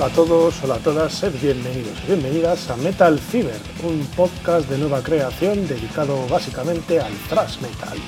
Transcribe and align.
Hola 0.00 0.12
a 0.12 0.14
todos, 0.14 0.54
hola 0.64 0.74
a 0.76 0.78
todas, 0.78 1.12
sed 1.12 1.34
bienvenidos 1.42 1.92
y 2.04 2.06
bienvenidas 2.06 2.70
a 2.70 2.76
Metal 2.78 3.18
Fever, 3.18 3.60
un 3.82 4.00
podcast 4.16 4.66
de 4.70 4.78
nueva 4.78 5.02
creación 5.02 5.68
dedicado 5.68 6.26
básicamente 6.26 6.98
al 6.98 7.12
thrash 7.28 7.60
metal. 7.60 7.98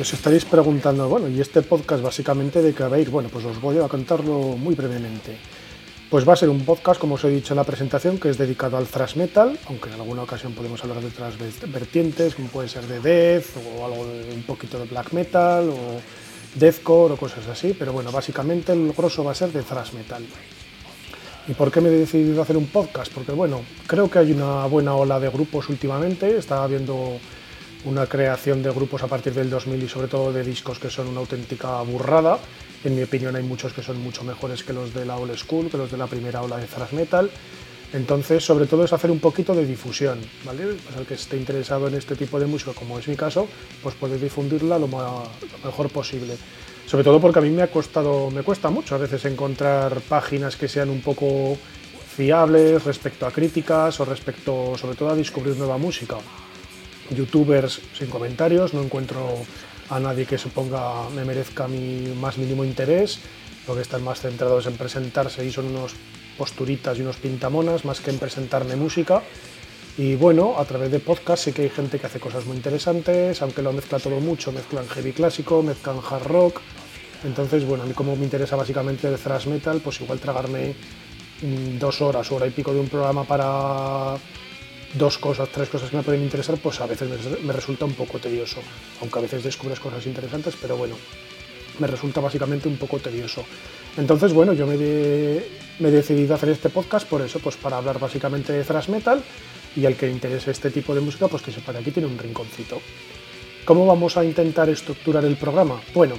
Os 0.00 0.14
estaréis 0.14 0.44
preguntando, 0.44 1.08
bueno, 1.08 1.28
¿y 1.28 1.40
este 1.40 1.60
podcast 1.60 2.04
básicamente 2.04 2.62
de 2.62 2.72
qué 2.72 2.84
veis? 2.84 3.10
Bueno, 3.10 3.28
pues 3.30 3.44
os 3.44 3.60
voy 3.60 3.78
a 3.78 3.88
contarlo 3.88 4.56
muy 4.56 4.76
brevemente. 4.76 5.36
Pues 6.08 6.26
va 6.26 6.34
a 6.34 6.36
ser 6.36 6.48
un 6.50 6.64
podcast, 6.64 7.00
como 7.00 7.16
os 7.16 7.24
he 7.24 7.28
dicho 7.28 7.52
en 7.52 7.56
la 7.56 7.64
presentación, 7.64 8.16
que 8.16 8.30
es 8.30 8.38
dedicado 8.38 8.76
al 8.76 8.86
thrash 8.86 9.16
metal, 9.16 9.58
aunque 9.66 9.88
en 9.88 9.96
alguna 9.96 10.22
ocasión 10.22 10.52
podemos 10.52 10.80
hablar 10.84 11.00
de 11.00 11.08
otras 11.08 11.34
vertientes, 11.66 12.36
como 12.36 12.46
puede 12.46 12.68
ser 12.68 12.86
de 12.86 13.00
death 13.00 13.46
o 13.56 13.84
algo 13.84 14.06
de 14.06 14.32
un 14.32 14.44
poquito 14.44 14.78
de 14.78 14.84
black 14.84 15.12
metal 15.12 15.68
o 15.68 16.00
deathcore 16.54 17.14
o 17.14 17.16
cosas 17.16 17.48
así, 17.48 17.74
pero 17.76 17.92
bueno, 17.92 18.12
básicamente 18.12 18.72
el 18.72 18.92
grosso 18.92 19.24
va 19.24 19.32
a 19.32 19.34
ser 19.34 19.50
de 19.50 19.64
thrash 19.64 19.94
metal. 19.94 20.24
¿Y 21.48 21.54
por 21.54 21.72
qué 21.72 21.80
me 21.80 21.88
he 21.88 21.92
decidido 21.92 22.40
hacer 22.40 22.56
un 22.56 22.68
podcast? 22.68 23.12
Porque 23.12 23.32
bueno, 23.32 23.62
creo 23.88 24.08
que 24.08 24.20
hay 24.20 24.30
una 24.30 24.64
buena 24.66 24.94
ola 24.94 25.18
de 25.18 25.28
grupos 25.28 25.68
últimamente, 25.68 26.38
estaba 26.38 26.68
viendo 26.68 27.18
una 27.84 28.06
creación 28.06 28.62
de 28.62 28.70
grupos 28.70 29.02
a 29.02 29.06
partir 29.06 29.34
del 29.34 29.50
2000 29.50 29.82
y 29.82 29.88
sobre 29.88 30.08
todo 30.08 30.32
de 30.32 30.42
discos 30.42 30.78
que 30.78 30.90
son 30.90 31.08
una 31.08 31.20
auténtica 31.20 31.80
burrada. 31.82 32.38
En 32.84 32.96
mi 32.96 33.02
opinión 33.02 33.36
hay 33.36 33.42
muchos 33.42 33.72
que 33.72 33.82
son 33.82 34.00
mucho 34.00 34.24
mejores 34.24 34.62
que 34.62 34.72
los 34.72 34.92
de 34.94 35.04
la 35.04 35.16
old 35.16 35.36
school, 35.36 35.70
que 35.70 35.76
los 35.76 35.90
de 35.90 35.96
la 35.96 36.06
primera 36.06 36.42
ola 36.42 36.56
de 36.56 36.66
thrash 36.66 36.92
metal. 36.92 37.30
Entonces, 37.92 38.44
sobre 38.44 38.66
todo 38.66 38.84
es 38.84 38.92
hacer 38.92 39.10
un 39.10 39.18
poquito 39.18 39.54
de 39.54 39.64
difusión, 39.64 40.18
¿vale? 40.44 40.64
Pues 40.64 40.96
el 40.98 41.06
que 41.06 41.14
esté 41.14 41.38
interesado 41.38 41.88
en 41.88 41.94
este 41.94 42.16
tipo 42.16 42.38
de 42.38 42.44
música, 42.44 42.72
como 42.74 42.98
es 42.98 43.08
mi 43.08 43.16
caso, 43.16 43.48
pues 43.82 43.94
puede 43.94 44.18
difundirla 44.18 44.78
lo, 44.78 44.88
lo 44.88 45.28
mejor 45.64 45.88
posible. 45.88 46.36
Sobre 46.86 47.04
todo 47.04 47.18
porque 47.18 47.38
a 47.38 47.42
mí 47.42 47.50
me 47.50 47.62
ha 47.62 47.70
costado, 47.70 48.30
me 48.30 48.42
cuesta 48.42 48.68
mucho 48.68 48.94
a 48.94 48.98
veces 48.98 49.24
encontrar 49.24 50.00
páginas 50.02 50.56
que 50.56 50.68
sean 50.68 50.90
un 50.90 51.00
poco 51.00 51.56
fiables 52.14 52.84
respecto 52.84 53.26
a 53.26 53.30
críticas 53.30 53.98
o 54.00 54.04
respecto, 54.04 54.76
sobre 54.76 54.96
todo, 54.96 55.10
a 55.10 55.14
descubrir 55.14 55.56
nueva 55.56 55.78
música 55.78 56.16
youtubers 57.10 57.80
sin 57.96 58.08
comentarios, 58.08 58.74
no 58.74 58.82
encuentro 58.82 59.26
a 59.90 59.98
nadie 59.98 60.26
que 60.26 60.38
suponga 60.38 61.08
me 61.10 61.24
merezca 61.24 61.66
mi 61.68 62.14
más 62.20 62.38
mínimo 62.38 62.64
interés, 62.64 63.20
lo 63.66 63.74
que 63.74 63.82
están 63.82 64.04
más 64.04 64.20
centrados 64.20 64.66
en 64.66 64.76
presentarse 64.76 65.44
y 65.44 65.50
son 65.50 65.66
unos 65.66 65.94
posturitas 66.36 66.98
y 66.98 67.02
unos 67.02 67.16
pintamonas 67.16 67.84
más 67.84 68.00
que 68.00 68.10
en 68.10 68.18
presentarme 68.18 68.76
música. 68.76 69.22
Y 69.96 70.14
bueno, 70.14 70.54
a 70.58 70.64
través 70.64 70.92
de 70.92 71.00
podcast 71.00 71.44
sí 71.44 71.52
que 71.52 71.62
hay 71.62 71.70
gente 71.70 71.98
que 71.98 72.06
hace 72.06 72.20
cosas 72.20 72.46
muy 72.46 72.56
interesantes, 72.56 73.42
aunque 73.42 73.62
lo 73.62 73.72
mezcla 73.72 73.98
todo 73.98 74.20
mucho, 74.20 74.52
mezclan 74.52 74.88
heavy 74.88 75.12
clásico, 75.12 75.62
mezclan 75.62 75.98
hard 76.08 76.24
rock. 76.24 76.60
Entonces, 77.24 77.64
bueno, 77.64 77.82
a 77.82 77.86
mí 77.86 77.94
como 77.94 78.14
me 78.14 78.22
interesa 78.22 78.54
básicamente 78.54 79.08
el 79.08 79.18
thrash 79.18 79.46
metal, 79.48 79.80
pues 79.82 80.00
igual 80.00 80.20
tragarme 80.20 80.76
dos 81.80 82.00
horas, 82.00 82.30
hora 82.30 82.46
y 82.46 82.50
pico 82.50 82.72
de 82.72 82.80
un 82.80 82.88
programa 82.88 83.24
para 83.24 84.16
dos 84.94 85.18
cosas, 85.18 85.48
tres 85.50 85.68
cosas 85.68 85.90
que 85.90 85.96
me 85.96 86.02
pueden 86.02 86.22
interesar, 86.22 86.56
pues 86.58 86.80
a 86.80 86.86
veces 86.86 87.08
me, 87.42 87.52
resulta 87.52 87.84
un 87.84 87.94
poco 87.94 88.18
tedioso, 88.18 88.60
aunque 89.00 89.18
a 89.18 89.22
veces 89.22 89.44
descubres 89.44 89.80
cosas 89.80 90.06
interesantes, 90.06 90.54
pero 90.60 90.76
bueno, 90.76 90.96
me 91.78 91.86
resulta 91.86 92.20
básicamente 92.20 92.68
un 92.68 92.76
poco 92.76 92.98
tedioso. 92.98 93.44
Entonces, 93.96 94.32
bueno, 94.32 94.52
yo 94.52 94.66
me, 94.66 94.74
he 94.74 95.90
decidido 95.90 96.34
hacer 96.34 96.50
este 96.50 96.70
podcast 96.70 97.06
por 97.06 97.20
eso, 97.22 97.38
pues 97.38 97.56
para 97.56 97.76
hablar 97.76 97.98
básicamente 97.98 98.52
de 98.52 98.64
thrash 98.64 98.88
metal 98.88 99.22
y 99.76 99.84
al 99.86 99.96
que 99.96 100.10
interese 100.10 100.50
este 100.50 100.70
tipo 100.70 100.94
de 100.94 101.00
música, 101.00 101.28
pues 101.28 101.42
que 101.42 101.52
sepa 101.52 101.72
que 101.72 101.78
aquí 101.78 101.90
tiene 101.90 102.08
un 102.08 102.18
rinconcito. 102.18 102.80
¿Cómo 103.64 103.84
vamos 103.86 104.16
a 104.16 104.24
intentar 104.24 104.68
estructurar 104.70 105.24
el 105.24 105.36
programa? 105.36 105.80
Bueno, 105.92 106.16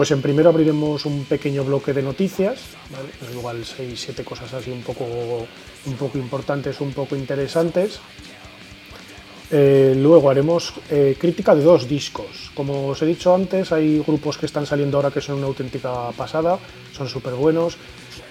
pues 0.00 0.12
en 0.12 0.22
primero 0.22 0.48
abriremos 0.48 1.04
un 1.04 1.26
pequeño 1.26 1.62
bloque 1.62 1.92
de 1.92 2.00
noticias, 2.00 2.58
¿vale? 2.90 3.10
igual 3.34 3.62
6-7 3.66 4.24
cosas 4.24 4.50
así 4.54 4.70
un 4.70 4.80
poco, 4.80 5.04
un 5.04 5.94
poco 5.98 6.16
importantes, 6.16 6.80
un 6.80 6.94
poco 6.94 7.16
interesantes. 7.16 8.00
Eh, 9.50 9.92
luego 9.98 10.30
haremos 10.30 10.72
eh, 10.88 11.18
crítica 11.20 11.54
de 11.54 11.62
dos 11.62 11.86
discos. 11.86 12.50
Como 12.54 12.88
os 12.88 13.02
he 13.02 13.04
dicho 13.04 13.34
antes, 13.34 13.72
hay 13.72 13.98
grupos 13.98 14.38
que 14.38 14.46
están 14.46 14.64
saliendo 14.64 14.96
ahora 14.96 15.10
que 15.10 15.20
son 15.20 15.36
una 15.36 15.48
auténtica 15.48 16.10
pasada, 16.16 16.58
son 16.96 17.06
súper 17.06 17.34
buenos, 17.34 17.76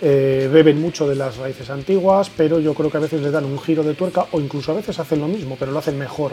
eh, 0.01 0.49
beben 0.51 0.81
mucho 0.81 1.07
de 1.07 1.17
las 1.17 1.37
raíces 1.37 1.69
antiguas, 1.69 2.31
pero 2.35 2.59
yo 2.59 2.73
creo 2.73 2.89
que 2.89 2.97
a 2.97 3.01
veces 3.01 3.21
le 3.21 3.29
dan 3.29 3.45
un 3.45 3.59
giro 3.59 3.83
de 3.83 3.93
tuerca 3.93 4.25
o 4.31 4.39
incluso 4.39 4.71
a 4.71 4.75
veces 4.75 4.97
hacen 4.97 5.19
lo 5.19 5.27
mismo, 5.27 5.55
pero 5.55 5.71
lo 5.71 5.77
hacen 5.77 5.99
mejor 5.99 6.31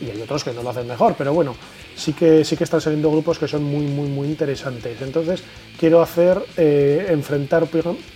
y 0.00 0.10
hay 0.10 0.20
otros 0.20 0.44
que 0.44 0.52
no 0.52 0.62
lo 0.62 0.70
hacen 0.70 0.86
mejor, 0.86 1.14
pero 1.16 1.32
bueno, 1.32 1.54
sí 1.94 2.12
que, 2.12 2.44
sí 2.44 2.56
que 2.56 2.64
están 2.64 2.80
saliendo 2.80 3.10
grupos 3.10 3.38
que 3.38 3.48
son 3.48 3.62
muy, 3.64 3.86
muy, 3.86 4.08
muy 4.08 4.28
interesantes. 4.28 5.00
Entonces, 5.00 5.42
quiero 5.78 6.02
hacer, 6.02 6.38
eh, 6.56 7.06
enfrentar, 7.10 7.66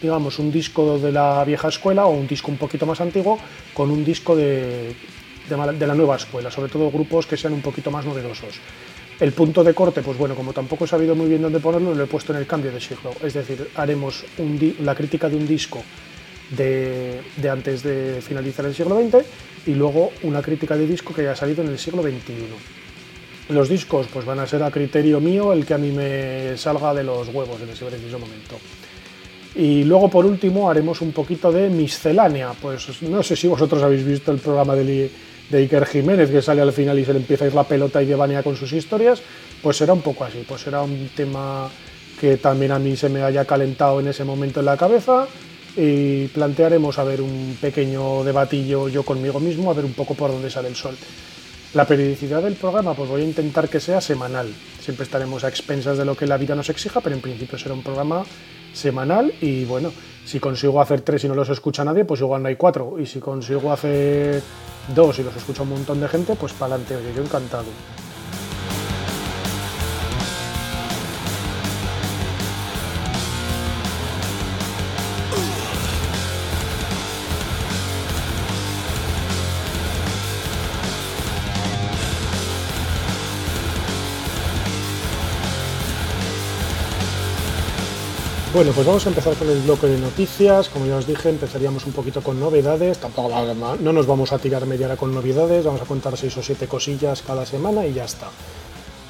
digamos, 0.01 0.39
un 0.39 0.53
disco 0.53 0.99
de 0.99 1.13
la 1.13 1.45
vieja 1.45 1.69
escuela 1.69 2.07
o 2.07 2.11
un 2.11 2.27
disco 2.27 2.51
un 2.51 2.59
poquito 2.59 2.87
más 2.87 3.01
antiguo 3.01 3.39
con 3.73 3.91
un 3.91 4.05
disco 4.05 4.37
de, 4.37 4.95
de, 5.49 5.87
la 5.87 5.95
nueva 5.95 6.17
escuela, 6.17 6.51
sobre 6.51 6.71
todo 6.71 6.91
grupos 6.91 7.27
que 7.27 7.37
sean 7.37 7.53
un 7.53 7.63
poquito 7.63 7.91
más 7.91 8.05
novedosos. 8.05 8.61
El 9.19 9.33
punto 9.33 9.63
de 9.63 9.75
corte, 9.75 10.01
pues 10.01 10.17
bueno, 10.17 10.35
como 10.35 10.55
tampoco 10.55 10.87
he 10.87 10.89
sabido 10.89 11.15
muy 11.15 11.29
bien 11.29 11.43
dónde 11.43 11.61
ponerlo, 11.61 11.95
lo 11.95 12.05
he 12.05 12.07
puesto 12.07 12.33
en 12.33 12.39
el 12.39 12.47
cambio 12.47 12.73
de 12.73 12.81
siglo. 12.81 13.11
Es 13.23 13.35
decir, 13.35 13.71
haremos 13.75 14.25
la 14.81 14.95
crítica 14.95 15.29
de 15.29 15.37
un 15.37 15.47
disco 15.47 15.83
de, 16.51 17.21
antes 17.51 17.83
de 17.83 18.21
finalizar 18.21 18.65
el 18.67 18.75
siglo 18.75 19.01
XX 19.01 19.25
y 19.67 19.75
luego 19.75 20.13
una 20.23 20.43
crítica 20.43 20.77
de 20.77 20.87
disco 20.87 21.15
que 21.15 21.23
haya 21.23 21.37
salido 21.37 21.63
en 21.63 21.69
el 21.69 21.79
siglo 21.79 22.03
XXI. 22.03 22.35
Los 23.51 23.69
discos 23.69 24.07
pues 24.13 24.25
van 24.25 24.39
a 24.39 24.47
ser 24.47 24.63
a 24.63 24.71
criterio 24.71 25.21
mío 25.21 25.53
el 25.53 25.67
que 25.67 25.75
a 25.75 25.79
mí 25.79 25.91
me 25.91 26.57
salga 26.57 26.95
de 26.95 27.05
los 27.05 27.29
huevos 27.29 27.61
en 27.61 27.71
ese 27.71 27.85
preciso 27.85 28.19
momento. 28.19 28.57
Y 29.57 29.83
luego 29.83 30.09
por 30.09 30.25
último 30.25 30.71
haremos 30.71 31.01
un 31.01 31.13
poquito 31.13 31.51
de 31.51 31.69
miscelánea. 31.69 32.53
Pues 32.61 33.03
no 33.03 33.23
sé 33.23 33.35
si 33.35 33.49
vosotros 33.49 33.83
habéis 33.83 34.05
visto 34.05 34.31
el 34.31 34.39
programa 34.39 34.77
de, 34.77 35.11
Iker 35.53 35.85
Jiménez 35.87 36.31
que 36.31 36.41
sale 36.41 36.63
al 36.63 36.73
final 36.73 36.97
y 37.01 37.05
se 37.05 37.13
le 37.13 37.19
empieza 37.19 37.45
a 37.45 37.49
ir 37.49 37.55
la 37.55 37.65
pelota 37.65 38.01
y 38.01 38.07
que 38.07 38.43
con 38.45 38.57
sus 38.57 38.73
historias. 38.73 39.21
Pues 39.61 39.77
será 39.77 39.93
un 39.93 40.03
poco 40.03 40.25
así, 40.25 40.45
pues 40.47 40.61
será 40.61 40.83
un 40.83 41.11
tema 41.17 41.69
que 42.21 42.37
también 42.37 42.71
a 42.71 42.79
mí 42.79 42.97
se 42.97 43.09
me 43.09 43.23
haya 43.23 43.45
calentado 43.45 43.99
en 43.99 44.07
ese 44.07 44.25
momento 44.25 44.61
en 44.61 44.67
la 44.67 44.77
cabeza 44.77 45.27
y 45.83 46.29
plantearemos 46.29 46.99
a 46.99 47.05
ver 47.05 47.23
un 47.23 47.57
pequeño 47.59 48.23
debatillo 48.23 48.89
yo 48.89 49.03
conmigo 49.03 49.41
mismo, 49.41 49.71
a 49.71 49.75
ver 49.75 49.87
un 49.87 49.95
poco 49.95 50.15
por 50.15 50.31
dónde 50.31 50.51
sale 50.51 50.69
el 50.69 50.77
sol. 50.77 50.95
La 51.73 51.87
periodicidad 51.87 52.43
del 52.43 52.55
programa, 52.55 52.93
pues 52.93 53.09
voy 53.09 53.23
a 53.23 53.25
intentar 53.25 53.69
que 53.71 53.81
sea 53.81 54.03
semanal. 54.03 54.53
Siempre 54.81 55.05
estaremos 55.05 55.43
a 55.43 55.49
expensas 55.49 55.97
de 55.97 56.05
lo 56.05 56.17
que 56.17 56.27
la 56.27 56.37
vida 56.37 56.55
nos 56.55 56.69
exija, 56.69 57.01
pero 57.01 57.17
en 57.17 57.23
principio 57.23 57.57
será 57.57 57.73
un 57.73 57.83
programa 57.83 58.25
semanal 58.75 59.33
y 59.41 59.65
bueno, 59.65 59.91
si 60.27 60.39
consigo 60.39 60.83
hacer 60.83 61.01
tres 61.01 61.25
y 61.25 61.29
no 61.29 61.35
los 61.35 61.49
escucha 61.49 61.83
nadie, 61.83 62.05
pues 62.05 62.21
igual 62.21 62.43
no 62.43 62.49
hay 62.49 62.57
cuatro. 62.57 62.99
Y 62.99 63.07
si 63.07 63.19
consigo 63.19 63.73
hacer 63.73 64.43
dos 64.95 65.19
y 65.19 65.23
los 65.23 65.35
escucha 65.35 65.63
un 65.63 65.71
montón 65.71 65.99
de 65.99 66.09
gente, 66.09 66.35
pues 66.35 66.53
para 66.53 66.75
adelante, 66.75 66.99
yo 67.17 67.23
encantado. 67.23 67.67
Bueno, 88.61 88.75
pues 88.75 88.87
vamos 88.87 89.07
a 89.07 89.09
empezar 89.09 89.33
con 89.37 89.49
el 89.49 89.59
bloque 89.63 89.87
de 89.87 89.99
noticias. 89.99 90.69
Como 90.69 90.85
ya 90.85 90.97
os 90.97 91.07
dije, 91.07 91.31
empezaríamos 91.31 91.87
un 91.87 91.95
poquito 91.95 92.21
con 92.21 92.39
novedades. 92.39 92.99
Tampoco 92.99 93.31
no 93.81 93.93
nos 93.95 94.07
vamos 94.07 94.35
a 94.35 94.39
tirar 94.39 94.67
media 94.67 94.85
hora 94.85 94.99
con 94.99 95.15
novedades, 95.15 95.65
vamos 95.65 95.81
a 95.81 95.87
contar 95.87 96.15
seis 96.19 96.37
o 96.37 96.43
siete 96.43 96.69
cosillas 96.69 97.23
cada 97.23 97.47
semana 97.47 97.87
y 97.87 97.95
ya 97.95 98.05
está. 98.05 98.29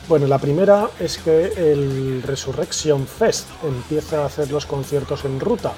Bueno, 0.09 0.29
la 0.29 0.39
primera 0.39 0.91
es 1.01 1.19
que 1.19 1.47
el 1.57 2.23
Resurrection 2.23 3.09
Fest 3.09 3.49
empieza 3.65 4.23
a 4.23 4.27
hacer 4.27 4.53
los 4.53 4.67
conciertos 4.67 5.25
en 5.25 5.41
ruta 5.41 5.73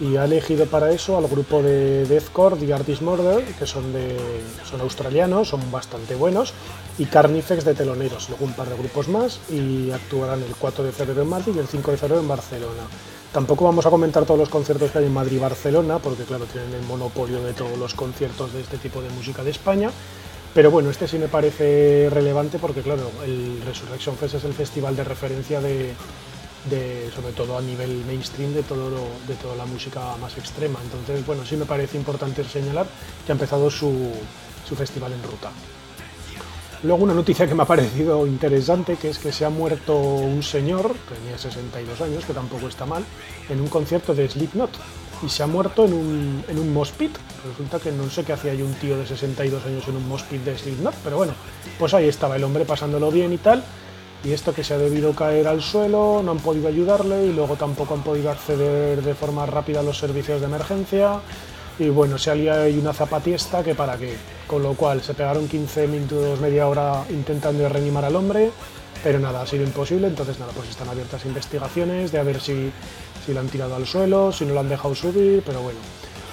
y 0.00 0.16
ha 0.16 0.24
elegido 0.24 0.66
para 0.66 0.90
eso 0.90 1.16
al 1.16 1.28
grupo 1.28 1.62
de 1.62 2.04
deathcore 2.06 2.56
The 2.56 2.74
Artist 2.74 3.02
Murder, 3.02 3.44
que 3.44 3.66
son, 3.66 3.92
de, 3.92 4.16
son 4.68 4.80
australianos, 4.80 5.48
son 5.48 5.70
bastante 5.70 6.14
buenos, 6.14 6.52
y 6.98 7.06
Carnifex 7.06 7.64
de 7.64 7.74
teloneros, 7.74 8.28
luego 8.28 8.44
un 8.44 8.52
par 8.54 8.68
de 8.68 8.76
grupos 8.76 9.08
más 9.08 9.40
y 9.50 9.90
actuarán 9.90 10.42
el 10.42 10.54
4 10.56 10.84
de 10.84 10.92
febrero 10.92 11.22
en 11.22 11.28
Madrid 11.28 11.52
y 11.56 11.58
el 11.58 11.68
5 11.68 11.90
de 11.92 11.96
febrero 11.96 12.20
en 12.20 12.28
Barcelona. 12.28 12.82
Tampoco 13.32 13.64
vamos 13.64 13.84
a 13.84 13.90
comentar 13.90 14.24
todos 14.24 14.38
los 14.38 14.48
conciertos 14.48 14.90
que 14.90 14.98
hay 14.98 15.06
en 15.06 15.12
Madrid 15.12 15.36
y 15.36 15.40
Barcelona, 15.40 15.98
porque 15.98 16.22
claro, 16.24 16.44
tienen 16.44 16.72
el 16.72 16.82
monopolio 16.86 17.42
de 17.42 17.52
todos 17.52 17.76
los 17.76 17.94
conciertos 17.94 18.52
de 18.52 18.60
este 18.60 18.78
tipo 18.78 19.02
de 19.02 19.10
música 19.10 19.42
de 19.42 19.50
España. 19.50 19.90
Pero 20.54 20.70
bueno, 20.70 20.88
este 20.90 21.08
sí 21.08 21.18
me 21.18 21.26
parece 21.26 22.08
relevante 22.10 22.60
porque 22.60 22.82
claro, 22.82 23.10
el 23.26 23.60
Resurrection 23.66 24.16
Fest 24.16 24.36
es 24.36 24.44
el 24.44 24.54
festival 24.54 24.94
de 24.94 25.02
referencia 25.02 25.60
de, 25.60 25.94
sobre 27.14 27.32
todo 27.32 27.58
a 27.58 27.62
nivel 27.62 28.04
mainstream 28.06 28.54
de 28.54 28.62
todo 28.62 28.90
de 29.28 29.34
toda 29.34 29.54
la 29.56 29.66
música 29.66 30.16
más 30.20 30.36
extrema. 30.38 30.78
Entonces, 30.82 31.24
bueno, 31.26 31.44
sí 31.44 31.56
me 31.56 31.66
parece 31.66 31.96
importante 31.96 32.42
señalar 32.44 32.86
que 33.24 33.32
ha 33.32 33.34
empezado 33.34 33.70
su, 33.70 34.12
su 34.66 34.74
festival 34.74 35.12
en 35.12 35.22
ruta. 35.22 35.50
Luego 36.84 37.04
una 37.04 37.14
noticia 37.14 37.46
que 37.46 37.54
me 37.54 37.62
ha 37.62 37.66
parecido 37.66 38.26
interesante, 38.26 38.96
que 38.96 39.08
es 39.08 39.18
que 39.18 39.32
se 39.32 39.46
ha 39.46 39.48
muerto 39.48 39.96
un 39.96 40.42
señor, 40.42 40.94
tenía 41.08 41.38
62 41.38 41.98
años, 42.02 42.26
que 42.26 42.34
tampoco 42.34 42.68
está 42.68 42.84
mal, 42.84 43.02
en 43.48 43.60
un 43.60 43.68
concierto 43.68 44.14
de 44.14 44.28
Slipknot. 44.28 44.70
Y 45.22 45.30
se 45.30 45.42
ha 45.42 45.46
muerto 45.46 45.86
en 45.86 45.94
un, 45.94 46.44
en 46.46 46.58
un 46.58 46.74
mospit. 46.74 47.16
Resulta 47.48 47.78
que 47.78 47.90
no 47.90 48.10
sé 48.10 48.24
qué 48.24 48.34
hacía 48.34 48.52
yo 48.52 48.66
un 48.66 48.74
tío 48.74 48.98
de 48.98 49.06
62 49.06 49.64
años 49.64 49.88
en 49.88 49.96
un 49.96 50.06
mospit 50.06 50.42
de 50.42 50.58
Slipknot, 50.58 50.94
pero 51.02 51.16
bueno, 51.16 51.32
pues 51.78 51.94
ahí 51.94 52.06
estaba 52.06 52.36
el 52.36 52.44
hombre 52.44 52.66
pasándolo 52.66 53.10
bien 53.10 53.32
y 53.32 53.38
tal. 53.38 53.64
Y 54.24 54.32
esto 54.32 54.54
que 54.54 54.64
se 54.64 54.72
ha 54.72 54.78
debido 54.78 55.12
caer 55.14 55.46
al 55.46 55.60
suelo, 55.60 56.22
no 56.24 56.32
han 56.32 56.38
podido 56.38 56.68
ayudarle 56.68 57.26
y 57.26 57.32
luego 57.32 57.56
tampoco 57.56 57.94
han 57.94 58.02
podido 58.02 58.30
acceder 58.30 59.02
de 59.02 59.14
forma 59.14 59.44
rápida 59.44 59.80
a 59.80 59.82
los 59.82 59.98
servicios 59.98 60.40
de 60.40 60.46
emergencia 60.46 61.20
y 61.78 61.88
bueno, 61.88 62.18
se 62.18 62.30
alía 62.30 62.62
ahí 62.62 62.78
una 62.78 62.92
zapatiesta 62.92 63.62
que 63.62 63.74
para 63.74 63.96
qué. 63.96 64.16
Con 64.46 64.62
lo 64.62 64.74
cual 64.74 65.02
se 65.02 65.14
pegaron 65.14 65.48
15 65.48 65.88
minutos, 65.88 66.40
media 66.40 66.68
hora 66.68 67.04
intentando 67.10 67.68
reanimar 67.68 68.04
al 68.04 68.16
hombre, 68.16 68.50
pero 69.02 69.18
nada, 69.18 69.42
ha 69.42 69.46
sido 69.46 69.64
imposible, 69.64 70.06
entonces 70.06 70.38
nada, 70.38 70.52
pues 70.54 70.70
están 70.70 70.88
abiertas 70.88 71.24
investigaciones 71.24 72.12
de 72.12 72.18
a 72.18 72.22
ver 72.22 72.40
si, 72.40 72.70
si 73.26 73.34
lo 73.34 73.40
han 73.40 73.48
tirado 73.48 73.74
al 73.74 73.86
suelo, 73.86 74.32
si 74.32 74.44
no 74.44 74.54
lo 74.54 74.60
han 74.60 74.68
dejado 74.68 74.94
subir, 74.94 75.42
pero 75.44 75.60
bueno. 75.60 75.78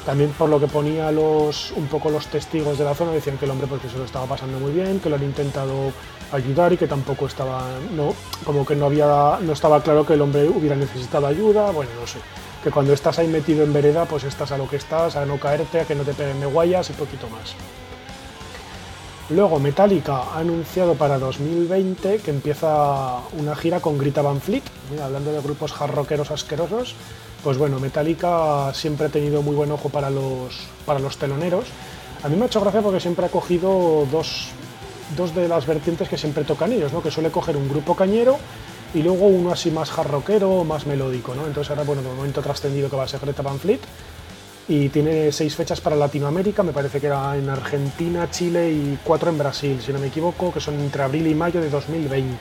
También 0.05 0.31
por 0.31 0.49
lo 0.49 0.59
que 0.59 0.67
ponía 0.67 1.11
los, 1.11 1.71
un 1.71 1.87
poco 1.87 2.09
los 2.09 2.27
testigos 2.27 2.77
de 2.77 2.85
la 2.85 2.95
zona, 2.95 3.11
decían 3.11 3.37
que 3.37 3.45
el 3.45 3.51
hombre 3.51 3.67
porque 3.67 3.87
se 3.87 3.97
lo 3.97 4.05
estaba 4.05 4.25
pasando 4.25 4.59
muy 4.59 4.71
bien, 4.71 4.99
que 4.99 5.09
lo 5.09 5.15
han 5.15 5.23
intentado 5.23 5.91
ayudar 6.31 6.73
y 6.73 6.77
que 6.77 6.87
tampoco 6.87 7.27
estaba, 7.27 7.63
no, 7.95 8.13
como 8.45 8.65
que 8.65 8.75
no 8.75 8.85
había, 8.85 9.39
no 9.41 9.53
estaba 9.53 9.81
claro 9.81 10.05
que 10.05 10.13
el 10.13 10.21
hombre 10.21 10.47
hubiera 10.47 10.75
necesitado 10.75 11.27
ayuda, 11.27 11.71
bueno, 11.71 11.91
no 11.99 12.07
sé 12.07 12.19
que 12.63 12.69
cuando 12.69 12.93
estás 12.93 13.17
ahí 13.19 13.27
metido 13.27 13.63
en 13.63 13.73
vereda, 13.73 14.05
pues 14.05 14.23
estás 14.23 14.51
a 14.51 14.57
lo 14.57 14.69
que 14.69 14.75
estás, 14.75 15.15
a 15.15 15.25
no 15.25 15.39
caerte, 15.39 15.79
a 15.79 15.85
que 15.85 15.95
no 15.95 16.03
te 16.03 16.13
peguen 16.13 16.39
de 16.39 16.45
guayas 16.45 16.89
y 16.89 16.93
poquito 16.93 17.27
más. 17.29 17.55
Luego 19.29 19.59
Metallica 19.59 20.23
ha 20.33 20.39
anunciado 20.39 20.95
para 20.95 21.17
2020 21.17 22.17
que 22.17 22.31
empieza 22.31 23.19
una 23.37 23.55
gira 23.55 23.79
con 23.79 23.97
Grita 23.97 24.21
Van 24.21 24.41
Fleet, 24.41 24.63
hablando 25.01 25.31
de 25.31 25.41
grupos 25.41 25.73
hard 25.79 25.91
rockeros 25.91 26.31
asquerosos, 26.31 26.95
pues 27.43 27.57
bueno, 27.57 27.79
Metallica 27.79 28.73
siempre 28.73 29.07
ha 29.07 29.09
tenido 29.09 29.41
muy 29.41 29.55
buen 29.55 29.71
ojo 29.71 29.89
para 29.89 30.09
los, 30.09 30.67
para 30.85 30.99
los 30.99 31.17
teloneros. 31.17 31.65
A 32.23 32.29
mí 32.29 32.35
me 32.35 32.43
ha 32.43 32.47
hecho 32.47 32.61
gracia 32.61 32.81
porque 32.81 32.99
siempre 32.99 33.25
ha 33.25 33.29
cogido 33.29 34.05
dos, 34.11 34.49
dos 35.15 35.35
de 35.35 35.47
las 35.47 35.65
vertientes 35.65 36.09
que 36.09 36.17
siempre 36.17 36.43
tocan 36.43 36.71
ellos, 36.71 36.93
¿no? 36.93 37.01
que 37.01 37.11
suele 37.11 37.31
coger 37.31 37.57
un 37.57 37.69
grupo 37.69 37.95
cañero 37.95 38.37
y 38.93 39.03
luego 39.03 39.27
uno 39.27 39.51
así 39.51 39.71
más 39.71 39.89
jarroquero, 39.89 40.63
más 40.63 40.85
melódico, 40.85 41.33
¿no? 41.33 41.47
Entonces 41.47 41.69
ahora, 41.69 41.83
bueno, 41.83 42.01
de 42.01 42.09
momento 42.09 42.41
trascendido 42.41 42.89
que 42.89 42.95
va 42.97 43.03
a 43.03 43.07
ser 43.07 43.21
Greta 43.21 43.41
Van 43.41 43.59
Fleet 43.59 43.79
y 44.67 44.89
tiene 44.89 45.31
seis 45.31 45.55
fechas 45.55 45.81
para 45.81 45.95
Latinoamérica, 45.95 46.63
me 46.63 46.73
parece 46.73 46.99
que 46.99 47.07
era 47.07 47.37
en 47.37 47.49
Argentina, 47.49 48.29
Chile 48.29 48.71
y 48.71 48.99
cuatro 49.03 49.29
en 49.29 49.37
Brasil, 49.37 49.81
si 49.81 49.93
no 49.93 49.99
me 49.99 50.07
equivoco, 50.07 50.51
que 50.51 50.59
son 50.59 50.79
entre 50.79 51.03
abril 51.03 51.27
y 51.27 51.35
mayo 51.35 51.61
de 51.61 51.69
2020. 51.69 52.37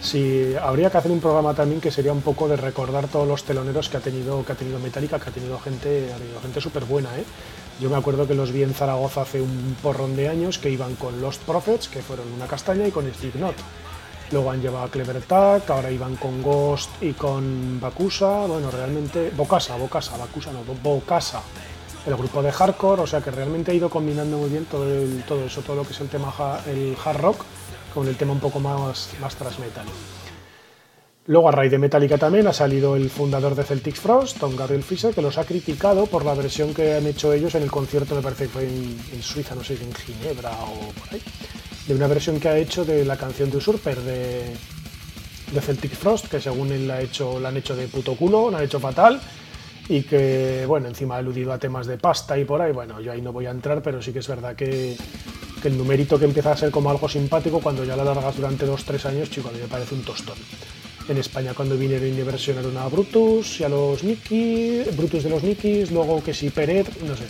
Sí, 0.00 0.54
habría 0.62 0.88
que 0.88 0.98
hacer 0.98 1.10
un 1.10 1.20
programa 1.20 1.52
también 1.52 1.80
que 1.80 1.90
sería 1.90 2.12
un 2.12 2.22
poco 2.22 2.46
de 2.46 2.56
recordar 2.56 3.08
todos 3.08 3.26
los 3.26 3.42
teloneros 3.42 3.88
que 3.88 3.96
ha 3.96 4.00
tenido, 4.00 4.44
que 4.44 4.52
ha 4.52 4.54
tenido 4.54 4.78
Metallica, 4.78 5.18
que 5.18 5.30
ha 5.30 5.32
tenido 5.32 5.58
gente, 5.58 6.12
ha 6.14 6.16
tenido 6.16 6.40
gente 6.40 6.60
súper 6.60 6.84
buena, 6.84 7.08
¿eh? 7.16 7.24
Yo 7.80 7.90
me 7.90 7.96
acuerdo 7.96 8.26
que 8.26 8.34
los 8.34 8.52
vi 8.52 8.62
en 8.62 8.72
Zaragoza 8.72 9.22
hace 9.22 9.40
un 9.40 9.76
porrón 9.82 10.16
de 10.16 10.28
años 10.28 10.58
que 10.58 10.70
iban 10.70 10.94
con 10.96 11.20
Lost 11.20 11.42
Prophets, 11.42 11.88
que 11.88 12.00
fueron 12.00 12.32
una 12.32 12.46
castaña, 12.46 12.88
y 12.88 12.90
con 12.90 13.12
Slipknot. 13.12 13.54
Luego 14.32 14.50
han 14.50 14.62
llevado 14.62 14.86
a 14.86 14.90
Clever 14.90 15.20
Tag, 15.22 15.70
ahora 15.70 15.90
iban 15.90 16.16
con 16.16 16.42
Ghost 16.42 16.90
y 17.02 17.12
con 17.12 17.78
Bakusa. 17.78 18.46
Bueno, 18.46 18.70
realmente. 18.70 19.30
Bokasa, 19.36 19.76
Bokasa, 19.76 20.16
Bakusa 20.16 20.52
no, 20.52 20.60
Bokasa. 20.82 21.42
El 22.06 22.16
grupo 22.16 22.42
de 22.42 22.50
hardcore, 22.50 23.02
o 23.02 23.06
sea 23.06 23.20
que 23.20 23.30
realmente 23.30 23.72
ha 23.72 23.74
ido 23.74 23.90
combinando 23.90 24.38
muy 24.38 24.48
bien 24.48 24.64
todo, 24.64 24.86
todo 25.28 25.44
eso, 25.44 25.60
todo 25.60 25.76
lo 25.76 25.82
que 25.82 25.92
es 25.92 26.00
el 26.00 26.08
tema 26.08 26.32
el 26.66 26.96
hard 27.04 27.20
rock 27.20 27.44
con 27.92 28.06
el 28.06 28.16
tema 28.16 28.32
un 28.32 28.40
poco 28.40 28.60
más, 28.60 29.10
más 29.20 29.36
metal. 29.58 29.86
Luego, 31.28 31.48
a 31.48 31.52
raíz 31.52 31.72
de 31.72 31.78
Metallica 31.78 32.18
también 32.18 32.46
ha 32.46 32.52
salido 32.52 32.94
el 32.94 33.10
fundador 33.10 33.56
de 33.56 33.64
Celtic 33.64 33.96
Frost, 33.96 34.38
Tom 34.38 34.54
Gabriel 34.54 34.84
Fischer, 34.84 35.12
que 35.12 35.22
los 35.22 35.38
ha 35.38 35.44
criticado 35.44 36.06
por 36.06 36.24
la 36.24 36.34
versión 36.34 36.72
que 36.72 36.94
han 36.94 37.06
hecho 37.06 37.32
ellos 37.32 37.56
en 37.56 37.64
el 37.64 37.70
concierto, 37.70 38.14
me 38.14 38.22
parece 38.22 38.44
que 38.44 38.50
fue 38.50 38.64
en, 38.64 39.22
Suiza, 39.22 39.56
no 39.56 39.64
sé, 39.64 39.74
en 39.74 39.92
Ginebra 39.92 40.52
o 40.52 40.92
por 40.92 41.12
ahí 41.12 41.20
de 41.86 41.94
una 41.94 42.06
versión 42.06 42.40
que 42.40 42.48
ha 42.48 42.58
hecho 42.58 42.84
de 42.84 43.04
la 43.04 43.16
canción 43.16 43.50
de 43.50 43.56
Usurper 43.56 44.00
de, 44.00 44.56
Celtic 45.60 45.92
Frost, 45.92 46.26
que 46.26 46.40
según 46.40 46.72
él 46.72 46.88
la, 46.88 46.98
han 46.98 47.56
hecho 47.56 47.76
de 47.76 47.88
puto 47.88 48.14
culo, 48.16 48.50
la 48.50 48.58
han 48.58 48.64
hecho 48.64 48.80
fatal 48.80 49.20
y 49.88 50.02
que, 50.02 50.64
bueno, 50.66 50.88
encima 50.88 51.14
ha 51.14 51.18
aludido 51.18 51.52
a 51.52 51.58
temas 51.58 51.86
de 51.86 51.96
pasta 51.96 52.36
y 52.38 52.44
por 52.44 52.60
ahí, 52.60 52.72
bueno, 52.72 53.00
yo 53.00 53.12
ahí 53.12 53.22
no 53.22 53.32
voy 53.32 53.46
a 53.46 53.50
entrar, 53.50 53.82
pero 53.82 54.02
sí 54.02 54.12
que 54.12 54.18
es 54.18 54.28
verdad 54.28 54.56
que, 54.56 54.96
que 55.62 55.68
el 55.68 55.78
numerito 55.78 56.18
que 56.18 56.24
empieza 56.24 56.52
a 56.52 56.56
ser 56.56 56.70
como 56.72 56.90
algo 56.90 57.08
simpático 57.08 57.60
cuando 57.60 57.84
ya 57.84 57.96
la 57.96 58.04
largas 58.04 58.36
durante 58.36 58.66
2-3 58.66 59.06
años, 59.06 59.30
chico, 59.30 59.48
a 59.48 59.52
mí 59.52 59.58
me 59.60 59.68
parece 59.68 59.94
un 59.94 60.02
tostón. 60.02 60.36
En 61.08 61.18
España 61.18 61.54
cuando 61.54 61.76
vinieron 61.76 62.08
y 62.08 62.22
versionaron 62.22 62.76
a 62.76 62.88
Brutus 62.88 63.60
y 63.60 63.64
a 63.64 63.68
los 63.68 64.02
Nicky, 64.02 64.82
Brutus 64.96 65.24
de 65.24 65.30
los 65.30 65.42
Nikis, 65.42 65.90
luego 65.90 66.22
que 66.22 66.34
si 66.34 66.50
Peret, 66.50 66.86
no 67.02 67.16
sé 67.16 67.24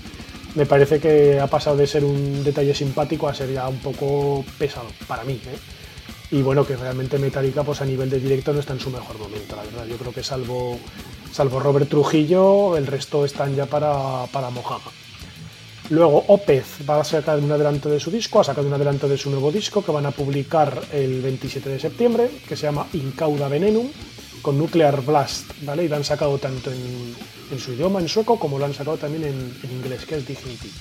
me 0.56 0.64
parece 0.64 0.99
que 0.99 1.38
ha 1.38 1.47
pasado 1.47 1.76
de 1.76 1.87
ser 1.87 2.02
un 2.02 2.42
detalle 2.42 2.75
simpático 2.75 3.28
a 3.28 3.35
ser 3.35 3.52
ya 3.52 3.68
un 3.68 3.78
poco 3.78 4.42
pesado 4.59 4.88
para 5.06 5.23
mí. 5.23 5.35
¿eh? 5.35 5.59
Y 6.30 6.40
bueno, 6.40 6.66
que 6.66 6.76
realmente 6.76 7.18
Metallica 7.18 7.62
pues 7.62 7.83
a 7.83 7.85
nivel 7.85 8.09
de 8.09 8.18
directo 8.18 8.54
no 8.54 8.61
está 8.61 8.73
en 8.73 8.80
su 8.80 8.90
mejor 8.90 9.18
momento, 9.18 9.54
la 9.54 9.64
verdad. 9.64 9.87
Yo 9.87 9.97
creo 9.99 10.12
que 10.12 10.23
salvo, 10.23 10.78
salvo 11.30 11.61
Robert 11.61 11.90
Trujillo, 11.90 12.76
el 12.78 12.87
resto 12.87 13.26
están 13.26 13.54
ya 13.54 13.66
para, 13.66 14.26
para 14.33 14.49
Mojama. 14.49 14.90
Luego 15.88 16.25
Opez 16.26 16.81
va 16.88 17.00
a 17.00 17.05
sacar 17.05 17.38
un 17.38 17.52
adelanto 17.52 17.88
de 17.88 18.00
su 18.00 18.11
disco, 18.11 18.40
ha 18.40 18.45
sacado 18.45 18.66
un 18.66 18.75
adelanto 18.75 19.07
de 19.09 19.16
su 19.16 19.31
nuevo 19.31 19.52
disco 19.52 19.85
que 19.85 19.93
van 19.93 20.05
a 20.05 20.11
publicar 20.11 20.83
el 20.93 21.23
27 21.23 21.69
de 21.69 21.78
septiembre, 21.78 22.28
que 22.49 22.57
se 22.57 22.62
llama 22.62 22.88
Incauda 22.93 23.47
Venenum, 23.47 23.87
con 24.43 24.59
Nuclear 24.59 25.00
Blast, 25.02 25.52
¿vale? 25.62 25.85
Y 25.85 25.88
lo 25.88 25.95
han 25.95 26.02
sacado 26.02 26.38
tanto 26.38 26.73
en, 26.73 27.59
su 27.59 27.73
idioma, 27.73 28.00
en 28.00 28.09
sueco, 28.09 28.37
como 28.37 28.59
lo 28.59 28.64
han 28.64 28.75
sacado 28.75 28.97
también 28.97 29.25
en, 29.25 29.71
inglés, 29.71 30.05
que 30.07 30.16
es 30.16 30.26
Dignity. 30.26 30.73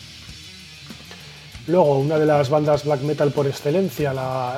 Luego, 1.68 2.00
una 2.00 2.18
de 2.18 2.26
las 2.26 2.50
bandas 2.50 2.84
black 2.84 3.02
metal 3.02 3.32
por 3.32 3.46
excelencia, 3.46 4.12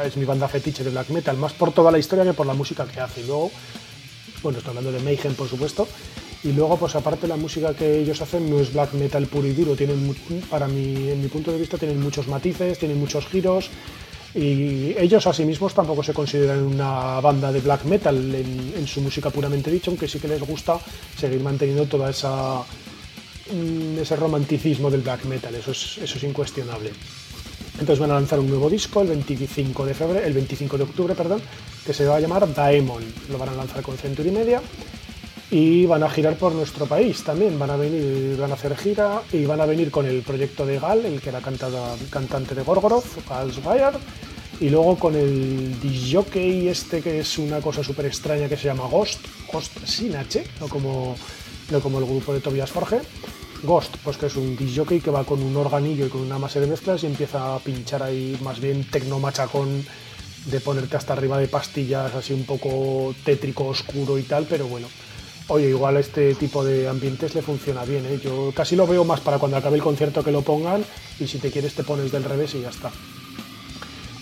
es 0.06 0.16
mi 0.16 0.24
banda 0.24 0.48
fetiche 0.48 0.84
de 0.84 0.92
black 0.92 1.10
metal, 1.10 1.36
más 1.36 1.52
por 1.52 1.74
toda 1.74 1.92
la 1.92 2.00
historia 2.00 2.24
que 2.24 2.34
por 2.34 2.46
la 2.46 2.54
música 2.54 2.86
que 2.86 3.02
hace. 3.02 3.20
Y 3.20 3.28
luego, 3.28 3.52
bueno, 4.42 4.60
estoy 4.60 4.70
hablando 4.70 4.94
de 4.94 5.00
Mayhem, 5.00 5.36
por 5.36 5.50
supuesto. 5.50 5.88
Y 6.44 6.52
luego, 6.52 6.78
pues 6.78 6.96
aparte, 6.96 7.28
la 7.28 7.36
música 7.36 7.74
que 7.74 8.00
ellos 8.00 8.22
hacen 8.22 8.50
no 8.50 8.60
es 8.60 8.72
black 8.72 8.94
metal 8.94 9.26
puro 9.26 9.48
y 9.48 9.54
duro. 9.54 9.76
Tienen, 9.76 10.16
para 10.50 10.68
mí, 10.68 11.10
en 11.10 11.22
mi 11.22 11.28
punto 11.28 11.52
de 11.52 11.58
vista, 11.58 11.78
tienen 11.78 12.00
muchos 12.00 12.28
matices, 12.28 12.78
tienen 12.78 13.00
muchos 13.00 13.26
giros, 13.28 13.70
y 14.38 14.94
ellos 14.98 15.26
a 15.26 15.34
sí 15.34 15.46
mismos 15.46 15.74
tampoco 15.74 16.04
se 16.04 16.14
consideran 16.14 16.62
una 16.64 17.20
banda 17.22 17.52
de 17.52 17.60
black 17.60 17.86
metal 17.86 18.36
en, 18.36 18.86
su 18.86 19.02
música 19.02 19.32
puramente 19.32 19.72
dicho, 19.72 19.90
aunque 19.90 20.08
sí 20.08 20.20
que 20.20 20.28
les 20.28 20.42
gusta 20.42 20.80
seguir 21.18 21.42
manteniendo 21.42 21.86
toda 21.86 22.12
esa 22.12 22.62
mm, 23.52 23.98
ese 24.00 24.16
romanticismo 24.16 24.92
del 24.92 25.02
black 25.02 25.26
metal, 25.26 25.56
eso 25.56 25.72
es, 25.72 25.98
eso 25.98 26.18
es 26.18 26.24
incuestionable. 26.24 26.92
Entonces 27.80 28.00
van 28.00 28.12
a 28.12 28.16
lanzar 28.16 28.40
un 28.40 28.50
nuevo 28.50 28.70
disco 28.70 29.02
el 29.02 29.08
25 29.08 29.86
de 29.86 29.94
febrero, 29.94 30.26
el 30.26 30.34
25 30.34 30.78
de 30.78 30.84
octubre, 30.84 31.16
perdón, 31.16 31.42
que 31.86 31.94
se 31.94 32.06
va 32.06 32.18
a 32.18 32.20
llamar 32.20 32.54
Daemon. 32.54 33.04
Lo 33.30 33.38
van 33.38 33.50
a 33.50 33.54
lanzar 33.54 33.82
con 33.82 33.98
Century 33.98 34.30
Media 34.32 34.62
y 35.50 35.86
van 35.86 36.04
a 36.04 36.10
girar 36.10 36.36
por 36.36 36.54
nuestro 36.54 36.86
país 36.86 37.24
también. 37.24 37.58
Van 37.58 37.70
a 37.70 37.78
venir, 37.78 38.38
van 38.38 38.52
a 38.52 38.56
hacer 38.56 38.76
gira 38.76 39.22
y 39.32 39.46
van 39.46 39.62
a 39.62 39.66
venir 39.66 39.92
con 39.92 40.06
el 40.06 40.22
proyecto 40.22 40.66
de 40.66 40.80
Gal, 40.80 41.06
el 41.06 41.22
que 41.22 41.30
era 41.30 41.42
cantante 41.42 42.56
de 42.56 42.64
Gorgoroth, 42.64 43.28
Gal 43.28 43.54
Swire, 43.54 43.98
y 44.60 44.70
luego 44.70 44.98
con 44.98 45.16
el 45.16 45.80
disjockey 45.80 46.68
este 46.68 47.02
que 47.02 47.20
es 47.20 47.38
una 47.38 47.62
cosa 47.62 47.84
súper 47.84 48.08
extraña 48.08 48.50
que 48.50 48.58
se 48.58 48.66
llama 48.66 48.88
Ghost, 48.88 49.20
Ghost 49.52 49.86
sin 49.86 50.16
H, 50.16 50.44
no 50.60 50.68
como, 50.68 51.16
no 51.72 51.80
como 51.80 52.00
el 52.00 52.06
grupo 52.06 52.34
de 52.34 52.42
Tobias 52.42 52.72
Forge. 52.72 53.02
Ghost, 53.64 53.96
pues 54.04 54.18
que 54.18 54.28
es 54.28 54.36
un 54.36 54.56
disjockey 54.56 55.00
que 55.00 55.10
va 55.10 55.24
con 55.24 55.42
un 55.42 55.56
organillo 55.56 56.06
y 56.06 56.10
con 56.10 56.22
una 56.22 56.38
masa 56.38 56.60
de 56.60 56.68
mezclas 56.68 57.04
y 57.04 57.08
empieza 57.08 57.56
a 57.56 57.60
pinchar 57.60 58.04
ahí 58.04 58.38
más 58.44 58.60
bien 58.60 58.84
tecno 58.84 59.18
machacón 59.18 59.84
de 60.46 60.60
ponerte 60.60 60.96
hasta 60.96 61.14
arriba 61.14 61.40
de 61.40 61.48
pastillas 61.48 62.14
así 62.14 62.34
un 62.34 62.46
poco 62.46 63.16
tétrico, 63.24 63.66
oscuro 63.66 64.20
y 64.20 64.24
tal, 64.24 64.46
pero 64.48 64.68
bueno. 64.68 64.88
Oye, 65.50 65.70
igual 65.70 65.96
este 65.96 66.36
tipo 66.36 66.64
de 66.66 66.90
ambientes 66.90 67.34
le 67.34 67.42
funciona 67.42 67.86
bien, 67.86 68.06
¿eh? 68.06 68.20
Yo 68.22 68.52
casi 68.54 68.76
lo 68.76 68.86
veo 68.86 69.06
más 69.06 69.22
para 69.22 69.40
cuando 69.40 69.56
acabe 69.56 69.78
el 69.78 69.82
concierto 69.82 70.22
que 70.22 70.32
lo 70.32 70.42
pongan 70.42 70.84
y 71.22 71.28
si 71.28 71.38
te 71.38 71.52
quieres 71.52 71.74
te 71.74 71.84
pones 71.84 72.12
del 72.12 72.26
revés 72.26 72.54
y 72.56 72.62
ya 72.62 72.70
está. 72.70 72.92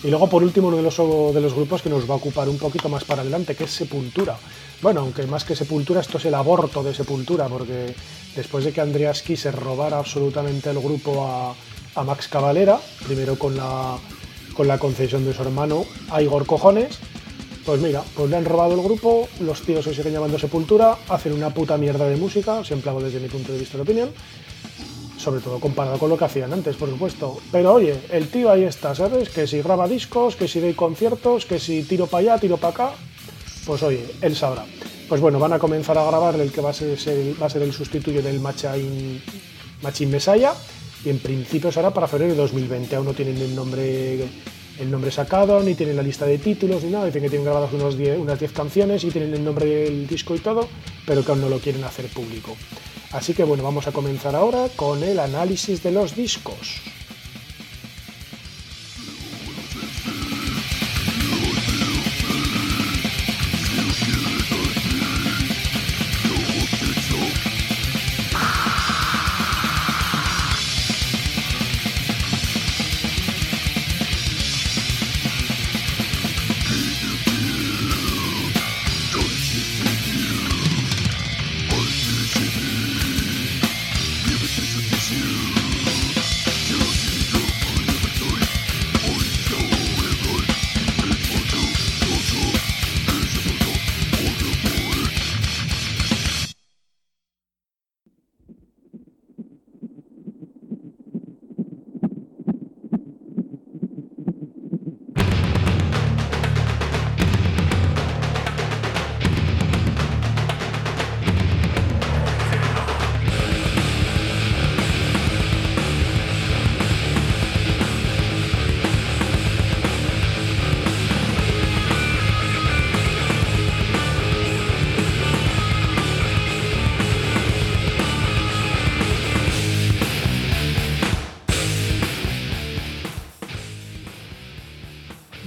Y 0.04 0.08
luego 0.08 0.28
por 0.28 0.44
último 0.44 0.68
uno 0.68 0.76
de 0.76 0.84
los, 0.84 0.96
de 0.96 1.40
los 1.40 1.54
grupos 1.54 1.82
que 1.82 1.90
nos 1.90 2.08
va 2.08 2.14
a 2.14 2.18
ocupar 2.18 2.48
un 2.48 2.58
poquito 2.58 2.88
más 2.88 3.02
para 3.02 3.22
adelante, 3.22 3.56
que 3.56 3.64
es 3.64 3.72
Sepultura. 3.72 4.38
Bueno, 4.80 5.00
aunque 5.00 5.26
más 5.26 5.42
que 5.42 5.56
Sepultura, 5.56 6.00
esto 6.00 6.18
es 6.18 6.26
el 6.26 6.34
aborto 6.34 6.84
de 6.84 6.94
Sepultura, 6.94 7.48
porque 7.48 7.92
después 8.36 8.64
de 8.64 8.72
que 8.72 8.80
Andreas 8.80 9.22
Kisser 9.22 9.56
robara 9.56 9.98
absolutamente 9.98 10.70
el 10.70 10.78
grupo 10.78 11.26
a, 11.26 11.54
a 12.00 12.04
Max 12.04 12.28
Cavalera, 12.28 12.78
primero 13.04 13.36
con 13.36 13.56
la, 13.56 13.98
con 14.54 14.68
la 14.68 14.78
concesión 14.78 15.24
de 15.24 15.34
su 15.34 15.42
hermano 15.42 15.84
a 16.10 16.22
Igor 16.22 16.46
Cojones, 16.46 16.98
pues 17.66 17.80
mira, 17.80 18.04
pues 18.14 18.30
le 18.30 18.36
han 18.36 18.44
robado 18.44 18.74
el 18.74 18.82
grupo, 18.82 19.28
los 19.40 19.60
tíos 19.62 19.84
se 19.84 19.92
siguen 19.92 20.12
llamando 20.12 20.38
Sepultura, 20.38 20.96
hacen 21.08 21.32
una 21.32 21.50
puta 21.50 21.76
mierda 21.76 22.08
de 22.08 22.16
música, 22.16 22.62
siempre 22.64 22.90
hablo 22.90 23.02
desde 23.02 23.18
mi 23.18 23.26
punto 23.26 23.52
de 23.52 23.58
vista 23.58 23.76
de 23.76 23.82
opinión, 23.82 24.10
sobre 25.18 25.40
todo 25.40 25.58
comparado 25.58 25.98
con 25.98 26.08
lo 26.08 26.16
que 26.16 26.26
hacían 26.26 26.52
antes, 26.52 26.76
por 26.76 26.88
supuesto. 26.88 27.38
Pero 27.50 27.74
oye, 27.74 27.98
el 28.12 28.28
tío 28.28 28.52
ahí 28.52 28.62
está, 28.62 28.94
¿sabes? 28.94 29.30
Que 29.30 29.48
si 29.48 29.60
graba 29.62 29.88
discos, 29.88 30.36
que 30.36 30.46
si 30.46 30.60
doy 30.60 30.74
conciertos, 30.74 31.44
que 31.44 31.58
si 31.58 31.82
tiro 31.82 32.06
para 32.06 32.20
allá, 32.20 32.38
tiro 32.38 32.56
para 32.56 32.72
acá, 32.72 32.92
pues 33.66 33.82
oye, 33.82 34.06
él 34.22 34.36
sabrá. 34.36 34.64
Pues 35.08 35.20
bueno, 35.20 35.40
van 35.40 35.54
a 35.54 35.58
comenzar 35.58 35.98
a 35.98 36.04
grabar 36.06 36.38
el 36.40 36.52
que 36.52 36.60
va 36.60 36.70
a 36.70 36.72
ser, 36.72 37.62
el 37.62 37.72
sustituyo 37.72 38.22
del 38.22 38.38
Machin, 38.38 39.20
Machin 39.82 40.10
Messiah 40.10 40.52
y 41.04 41.10
en 41.10 41.18
principio 41.18 41.72
será 41.72 41.92
para 41.92 42.06
febrero 42.06 42.30
de 42.32 42.38
2020. 42.38 42.94
Aún 42.94 43.06
no 43.06 43.12
tienen 43.12 43.38
el 43.38 43.56
nombre, 43.56 44.28
el 44.78 44.90
nombre 44.90 45.10
sacado, 45.10 45.62
ni 45.62 45.74
tienen 45.74 45.96
la 45.96 46.02
lista 46.02 46.26
de 46.26 46.38
títulos, 46.38 46.82
ni 46.82 46.90
nada. 46.90 47.06
Dicen 47.06 47.22
que 47.22 47.30
tienen 47.30 47.44
grabadas 47.44 47.72
unos 47.72 47.94
unas 47.94 48.38
10 48.38 48.52
canciones 48.52 49.04
y 49.04 49.10
tienen 49.10 49.34
el 49.34 49.44
nombre 49.44 49.66
del 49.66 50.06
disco 50.06 50.34
y 50.34 50.38
todo, 50.38 50.68
pero 51.06 51.24
que 51.24 51.30
aún 51.30 51.40
no 51.40 51.48
lo 51.48 51.58
quieren 51.58 51.84
hacer 51.84 52.06
público. 52.06 52.56
Así 53.12 53.34
que 53.34 53.44
bueno, 53.44 53.62
vamos 53.62 53.86
a 53.86 53.92
comenzar 53.92 54.34
ahora 54.34 54.68
con 54.76 55.02
el 55.02 55.18
análisis 55.18 55.82
de 55.82 55.92
los 55.92 56.14
discos. 56.14 56.80
It's 84.58 85.10
you. 85.10 85.55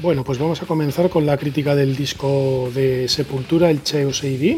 Bueno, 0.09 0.23
pues 0.23 0.39
vamos 0.39 0.59
a 0.59 0.65
comenzar 0.65 1.07
con 1.07 1.23
la 1.23 1.37
crítica 1.37 1.75
del 1.75 1.95
disco 1.95 2.71
de 2.73 3.07
Sepultura, 3.07 3.69
el 3.69 3.83
Cheos 3.83 4.23
AD, 4.23 4.57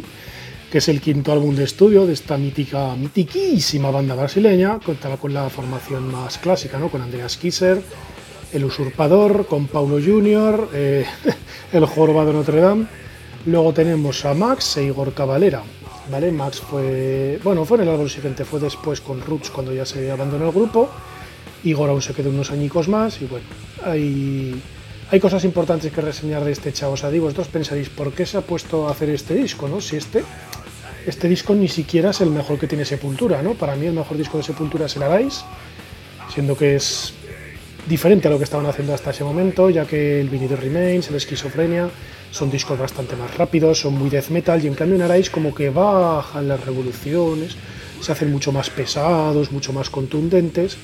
que 0.72 0.78
es 0.78 0.88
el 0.88 1.02
quinto 1.02 1.34
álbum 1.34 1.54
de 1.54 1.66
estudio 1.66 2.06
de 2.06 2.14
esta 2.14 2.38
mítica, 2.38 2.96
mitiquísima 2.96 3.92
banda 3.92 4.16
brasileña. 4.16 4.80
Contaba 4.80 5.18
con 5.18 5.34
la 5.34 5.50
formación 5.50 6.10
más 6.10 6.38
clásica, 6.38 6.80
¿no? 6.80 6.88
Con 6.88 7.02
Andreas 7.02 7.36
Kisser, 7.36 7.82
El 8.54 8.64
Usurpador, 8.64 9.46
con 9.46 9.68
Paulo 9.68 10.00
Junior, 10.02 10.70
eh, 10.74 11.06
El 11.74 11.86
Jorobado 11.86 12.32
Notre 12.32 12.62
Dame. 12.62 12.86
Luego 13.46 13.74
tenemos 13.74 14.24
a 14.24 14.34
Max 14.34 14.78
e 14.78 14.86
Igor 14.86 15.14
Cavalera. 15.14 15.64
¿vale? 16.10 16.32
Max 16.32 16.62
fue, 16.62 17.42
bueno, 17.44 17.66
fue 17.66 17.76
en 17.76 17.84
el 17.84 17.90
álbum 17.90 18.08
siguiente, 18.08 18.46
fue 18.46 18.62
después 18.62 19.02
con 19.02 19.20
Roots 19.20 19.50
cuando 19.50 19.74
ya 19.74 19.86
se 19.86 20.10
abandonó 20.10 20.46
el 20.46 20.54
grupo. 20.54 20.90
Igor 21.66 21.90
aún 21.90 22.02
se 22.02 22.14
quedó 22.14 22.30
unos 22.30 22.52
añicos 22.52 22.88
más 22.88 23.22
y 23.22 23.26
bueno, 23.26 23.46
hay 23.84 24.62
hay 25.12 25.20
cosas 25.20 25.44
importantes 25.44 25.92
que 25.92 26.00
reseñar 26.00 26.46
de 26.46 26.54
este 26.54 26.72
chavo. 26.72 26.94
O 26.94 26.98
sea, 26.98 27.10
digo, 27.10 27.26
vosotros 27.26 27.50
pensaréis, 27.50 27.90
¿por 27.90 28.14
qué 28.14 28.26
se 28.26 28.38
ha 28.38 28.42
puesto 28.42 28.88
a 28.88 28.92
hacer 28.92 29.10
este 29.10 29.36
disco? 29.36 29.68
¿no? 29.68 29.82
Si 29.82 29.98
este, 29.98 30.24
este 31.06 31.28
disco 31.28 31.54
ni 31.54 31.68
siquiera 31.68 32.12
es 32.12 32.22
el 32.22 32.30
mejor 32.30 32.58
que 32.58 32.66
tiene 32.66 32.86
Sepultura, 32.86 33.42
¿no? 33.42 33.54
Para 33.56 33.76
mí 33.76 33.86
el 33.88 33.94
mejor 33.94 34.18
disco 34.18 34.38
de 34.38 34.44
Sepultura 34.44 34.86
es 34.86 34.96
el 34.96 35.04
Arise, 35.04 35.44
siendo 36.34 36.56
que 36.56 36.76
es 36.78 37.14
diferente 37.90 38.30
a 38.30 38.32
lo 38.32 38.38
que 38.38 38.46
estaban 38.46 38.66
haciendo 38.68 38.94
hasta 38.94 39.10
ese 39.10 39.26
momento, 39.26 39.70
ya 39.70 39.86
que 39.86 40.22
el 40.22 40.30
Vinny 40.30 40.48
Remains, 40.48 41.10
el 41.10 41.16
Esquizofrenia, 41.16 41.90
son 42.32 42.50
discos 42.50 42.80
bastante 42.80 43.18
más 43.18 43.36
rápidos, 43.36 43.82
son 43.82 43.96
muy 43.96 44.10
death 44.10 44.30
metal, 44.30 44.64
y 44.64 44.68
en 44.68 44.76
cambio 44.76 44.96
en 44.96 45.02
Arise 45.02 45.30
como 45.30 45.54
que 45.54 45.70
bajan 45.70 46.48
las 46.48 46.64
revoluciones, 46.64 47.58
se 48.00 48.12
hacen 48.14 48.32
mucho 48.32 48.54
más 48.54 48.70
pesados, 48.70 49.52
mucho 49.52 49.74
más 49.74 49.90
contundentes. 49.90 50.78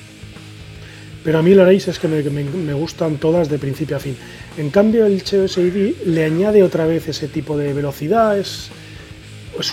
Pero 1.24 1.38
a 1.38 1.42
mí 1.42 1.54
la 1.54 1.70
es 1.72 1.98
que 1.98 2.08
me, 2.08 2.72
gustan 2.72 3.16
todas 3.16 3.48
de 3.48 3.58
principio 3.58 3.96
a 3.96 4.00
fin. 4.00 4.16
En 4.56 4.70
cambio, 4.70 5.06
el 5.06 5.22
Cheo 5.22 5.48
SID 5.48 6.06
le 6.06 6.24
añade 6.24 6.62
otra 6.62 6.86
vez 6.86 7.08
ese 7.08 7.28
tipo 7.28 7.56
de 7.56 7.72
velocidad, 7.72 8.38
es, 8.38 8.70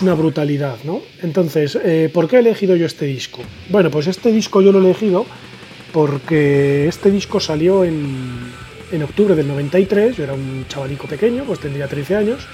una 0.02 0.14
brutalidad, 0.14 0.76
¿no? 0.84 1.00
Entonces, 1.22 1.78
eh, 1.82 2.10
¿por 2.12 2.28
qué 2.28 2.36
he 2.36 2.38
elegido 2.40 2.74
yo 2.74 2.86
este 2.86 3.06
disco? 3.06 3.40
Bueno, 3.68 3.90
pues 3.90 4.08
este 4.08 4.32
disco 4.32 4.60
yo 4.60 4.72
lo 4.72 4.80
he 4.80 4.84
elegido 4.84 5.24
porque 5.92 6.88
este 6.88 7.10
disco 7.10 7.38
salió 7.38 7.84
en, 7.84 8.52
en 8.90 9.02
octubre 9.04 9.34
del 9.34 9.46
93, 9.46 10.16
yo 10.16 10.24
era 10.24 10.34
un 10.34 10.66
chavalico 10.68 11.06
pequeño, 11.06 11.44
pues 11.44 11.60
tendría 11.60 11.86
13 11.86 12.16
años, 12.16 12.46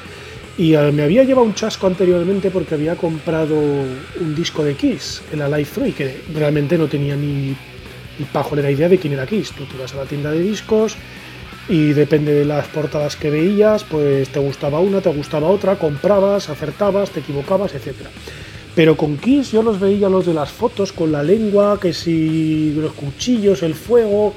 y 0.58 0.72
me 0.92 1.02
había 1.02 1.24
llevado 1.24 1.46
un 1.46 1.54
chasco 1.54 1.86
anteriormente 1.86 2.50
porque 2.50 2.74
había 2.74 2.94
comprado 2.94 3.56
un 3.56 4.34
disco 4.34 4.62
de 4.62 4.74
Kiss, 4.74 5.22
el 5.32 5.40
Alive 5.40 5.70
3, 5.74 5.94
que 5.94 6.20
realmente 6.34 6.76
no 6.76 6.88
tenía 6.88 7.16
ni 7.16 7.56
bajo 8.32 8.56
la 8.56 8.70
idea 8.70 8.88
de 8.88 8.98
quién 8.98 9.12
era 9.12 9.26
Kiss. 9.26 9.52
Tú 9.52 9.64
te 9.64 9.76
ibas 9.76 9.92
a 9.94 9.98
la 9.98 10.04
tienda 10.04 10.30
de 10.30 10.40
discos 10.40 10.96
y 11.68 11.92
depende 11.92 12.32
de 12.32 12.44
las 12.44 12.66
portadas 12.68 13.16
que 13.16 13.30
veías, 13.30 13.84
pues 13.84 14.28
te 14.28 14.40
gustaba 14.40 14.80
una, 14.80 15.00
te 15.00 15.10
gustaba 15.10 15.48
otra, 15.48 15.76
comprabas, 15.76 16.48
acertabas, 16.48 17.10
te 17.10 17.20
equivocabas, 17.20 17.74
etc. 17.74 17.94
Pero 18.74 18.96
con 18.96 19.16
Kiss 19.16 19.52
yo 19.52 19.62
los 19.62 19.78
veía 19.78 20.08
los 20.08 20.26
de 20.26 20.34
las 20.34 20.50
fotos 20.50 20.92
con 20.92 21.12
la 21.12 21.22
lengua, 21.22 21.78
que 21.80 21.92
si 21.92 22.72
los 22.72 22.92
cuchillos, 22.92 23.62
el 23.62 23.74
fuego, 23.74 24.34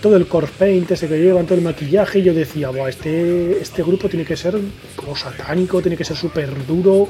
todo 0.00 0.16
el 0.16 0.26
corpse 0.26 0.54
paint 0.58 0.90
ese 0.90 1.08
que 1.08 1.18
llevan, 1.18 1.46
todo 1.46 1.58
el 1.58 1.64
maquillaje, 1.64 2.20
y 2.20 2.22
yo 2.22 2.34
decía, 2.34 2.70
Buah, 2.70 2.88
este, 2.88 3.60
este 3.60 3.82
grupo 3.82 4.08
tiene 4.08 4.24
que 4.24 4.36
ser 4.36 4.56
como 4.96 5.16
satánico, 5.16 5.80
tiene 5.80 5.96
que 5.96 6.04
ser 6.04 6.16
súper 6.16 6.66
duro. 6.66 7.08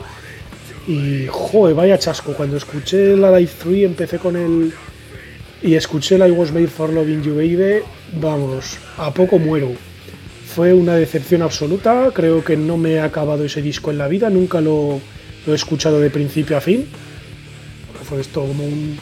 Y 0.86 1.26
joder, 1.28 1.74
vaya 1.74 1.98
chasco. 1.98 2.32
Cuando 2.32 2.56
escuché 2.56 3.16
la 3.16 3.36
Live 3.38 3.52
3 3.62 3.84
empecé 3.84 4.18
con 4.18 4.34
el, 4.34 4.72
y 5.62 5.74
escuché 5.74 6.16
la 6.16 6.26
I 6.26 6.30
Was 6.30 6.52
Made 6.52 6.68
for 6.68 6.90
Loving 6.90 7.22
You 7.22 7.34
Baby, 7.34 7.82
vamos, 8.20 8.78
a 8.96 9.12
poco 9.12 9.38
muero. 9.38 9.72
Fue 10.54 10.72
una 10.72 10.94
decepción 10.94 11.42
absoluta, 11.42 12.10
creo 12.12 12.42
que 12.42 12.56
no 12.56 12.76
me 12.76 12.98
ha 12.98 13.04
acabado 13.04 13.44
ese 13.44 13.62
disco 13.62 13.90
en 13.90 13.98
la 13.98 14.08
vida, 14.08 14.30
nunca 14.30 14.60
lo, 14.60 15.00
he 15.46 15.52
escuchado 15.52 16.00
de 16.00 16.10
principio 16.10 16.56
a 16.56 16.60
fin. 16.60 16.86
Fue 18.04 18.20
esto 18.20 18.40
como 18.40 18.64
un, 18.64 18.98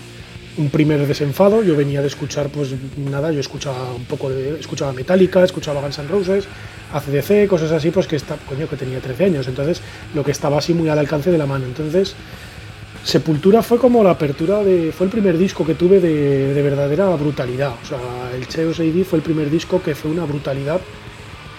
primer 0.73 1.07
desenfado, 1.07 1.63
yo 1.63 1.77
venía 1.77 2.01
de 2.01 2.09
escuchar 2.09 2.49
pues 2.49 2.75
nada, 2.97 3.31
yo 3.31 3.39
escuchaba 3.39 3.95
un 3.95 4.05
poco 4.07 4.29
de, 4.29 4.59
escuchaba 4.59 4.93
Metallica, 4.93 5.45
escuchaba 5.45 5.81
Guns 5.81 6.01
N' 6.01 6.09
Roses, 6.09 6.49
ACDC, 6.93 7.47
cosas 7.47 7.71
así, 7.71 7.93
pues 7.93 8.09
que 8.09 8.17
está, 8.17 8.37
coño, 8.49 8.69
que 8.69 8.77
tenía 8.77 8.99
13 8.99 9.27
años, 9.27 9.47
entonces 9.47 9.81
lo 10.15 10.25
que 10.25 10.33
estaba 10.33 10.59
así 10.59 10.75
muy 10.75 10.89
al 10.89 10.99
alcance 10.99 11.31
de 11.31 11.39
la 11.39 11.47
mano, 11.47 11.65
entonces 11.67 12.17
Sepultura 13.05 13.63
fue 13.63 13.79
como 13.79 14.03
la 14.03 14.11
apertura 14.11 14.63
de. 14.63 14.93
fue 14.93 15.07
el 15.07 15.13
primer 15.13 15.39
disco 15.39 15.65
que 15.65 15.75
tuve 15.75 16.01
de, 16.01 16.63
verdadera 16.63 17.09
brutalidad. 17.17 17.73
O 17.83 17.87
sea, 17.87 17.99
el 18.35 18.47
Cheos 18.49 18.81
AD 18.81 19.05
fue 19.05 19.19
el 19.19 19.23
primer 19.23 19.51
disco 19.51 19.81
que 19.83 19.95
fue 19.95 20.11
una 20.11 20.25
brutalidad 20.25 20.81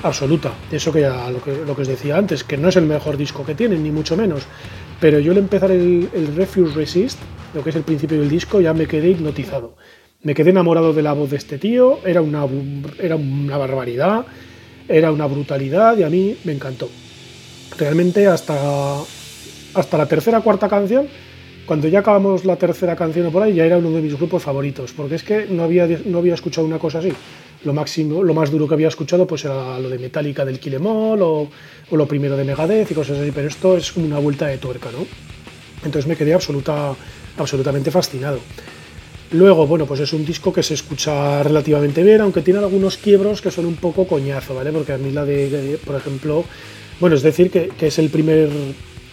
absoluta. 0.04 0.52
Eso 0.72 0.92
que 0.92 1.02
ya 1.02 1.30
lo 1.32 1.42
que, 1.42 1.64
lo 1.66 1.76
que 1.76 1.82
os 1.82 1.88
decía 1.88 2.18
antes, 2.18 2.44
que 2.44 2.58
no 2.58 2.70
es 2.70 2.76
el 2.76 2.86
mejor 2.86 3.18
disco 3.18 3.46
que 3.46 3.56
tienen, 3.56 3.82
ni 3.82 3.92
mucho 3.92 4.16
menos. 4.16 4.44
Pero 5.00 5.20
yo 5.20 5.32
al 5.32 5.38
empezar 5.38 5.72
el, 5.72 6.10
el 6.14 6.36
Refuse 6.36 6.76
Resist, 6.76 7.20
lo 7.54 7.64
que 7.64 7.72
es 7.72 7.76
el 7.76 7.84
principio 7.84 8.20
del 8.20 8.30
disco, 8.30 8.62
ya 8.62 8.74
me 8.74 8.86
quedé 8.86 9.10
hipnotizado. 9.10 9.76
Me 10.22 10.36
quedé 10.36 10.50
enamorado 10.50 10.92
de 10.94 11.02
la 11.02 11.14
voz 11.14 11.30
de 11.30 11.38
este 11.38 11.58
tío, 11.58 12.00
era 12.06 12.22
una, 12.22 12.46
era 13.00 13.16
una 13.16 13.58
barbaridad, 13.58 14.26
era 14.90 15.12
una 15.12 15.26
brutalidad 15.28 15.98
y 15.98 16.04
a 16.04 16.10
mí 16.10 16.36
me 16.44 16.52
encantó. 16.52 16.90
Realmente 17.78 18.28
hasta, 18.28 18.56
hasta 19.74 19.98
la 19.98 20.08
tercera 20.08 20.42
cuarta 20.42 20.68
canción, 20.68 21.08
cuando 21.70 21.88
ya 21.88 22.00
acabamos 22.00 22.46
la 22.46 22.56
tercera 22.56 22.96
canción 22.96 23.28
o 23.28 23.32
por 23.32 23.44
ahí, 23.44 23.54
ya 23.54 23.64
era 23.64 23.78
uno 23.78 23.92
de 23.92 24.02
mis 24.02 24.18
grupos 24.18 24.42
favoritos, 24.42 24.92
porque 24.92 25.14
es 25.14 25.22
que 25.22 25.46
no 25.52 25.62
había, 25.62 25.88
no 26.06 26.18
había 26.18 26.34
escuchado 26.34 26.66
una 26.66 26.80
cosa 26.80 26.98
así. 26.98 27.14
Lo 27.64 27.74
máximo, 27.74 28.24
lo 28.24 28.34
más 28.34 28.50
duro 28.50 28.68
que 28.68 28.74
había 28.74 28.88
escuchado 28.88 29.28
pues 29.28 29.46
era 29.46 29.78
lo 29.78 29.88
de 29.88 30.00
Metallica 30.00 30.44
del 30.44 30.60
Kilemol 30.60 31.22
o, 31.22 31.48
o 31.92 31.96
lo 31.96 32.08
primero 32.08 32.36
de 32.36 32.44
Megadeth 32.44 32.90
y 32.90 32.96
cosas 32.96 33.20
así, 33.20 33.32
pero 33.32 33.48
esto 33.48 33.78
es 33.78 33.96
una 33.98 34.18
vuelta 34.18 34.48
de 34.48 34.58
tuerca, 34.58 34.90
¿no? 34.92 35.06
Entonces 35.86 36.08
me 36.08 36.16
quedé 36.16 36.34
absoluta, 36.34 36.96
absolutamente 37.38 37.92
fascinado. 37.92 38.40
Luego, 39.34 39.68
bueno, 39.68 39.86
pues 39.86 40.00
es 40.00 40.12
un 40.12 40.26
disco 40.26 40.52
que 40.52 40.64
se 40.64 40.74
escucha 40.74 41.44
relativamente 41.44 42.02
bien, 42.02 42.22
aunque 42.22 42.42
tiene 42.42 42.62
algunos 42.62 42.98
quiebros 42.98 43.44
que 43.44 43.52
son 43.52 43.68
un 43.68 43.76
poco 43.76 44.08
coñazo, 44.08 44.56
¿vale? 44.56 44.72
Porque 44.72 44.94
a 44.94 44.98
mí 44.98 45.12
la 45.12 45.24
de, 45.24 45.80
por 45.86 45.96
ejemplo, 45.96 46.46
bueno, 47.00 47.16
es 47.16 47.22
decir, 47.22 47.52
que, 47.52 47.70
que, 47.78 47.88
es 47.88 48.00
el 48.00 48.10
primer, 48.10 48.50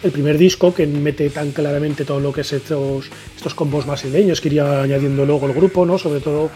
el 0.03 0.11
primer 0.11 0.37
disco 0.37 0.73
que 0.73 0.85
mete 0.85 1.29
tan 1.29 1.51
claramente 1.51 2.05
todo 2.05 2.19
lo 2.19 2.31
que 2.31 2.41
es 2.41 2.53
estos, 2.53 3.09
estos 3.35 3.53
combos 3.53 3.85
brasileños 3.85 4.41
que 4.41 4.49
iría 4.49 4.83
añadiendo 4.83 5.25
luego 5.25 5.47
el 5.47 5.53
grupo, 5.53 5.85
¿no? 5.85 5.97
Sobre 5.97 6.19
todo 6.19 6.51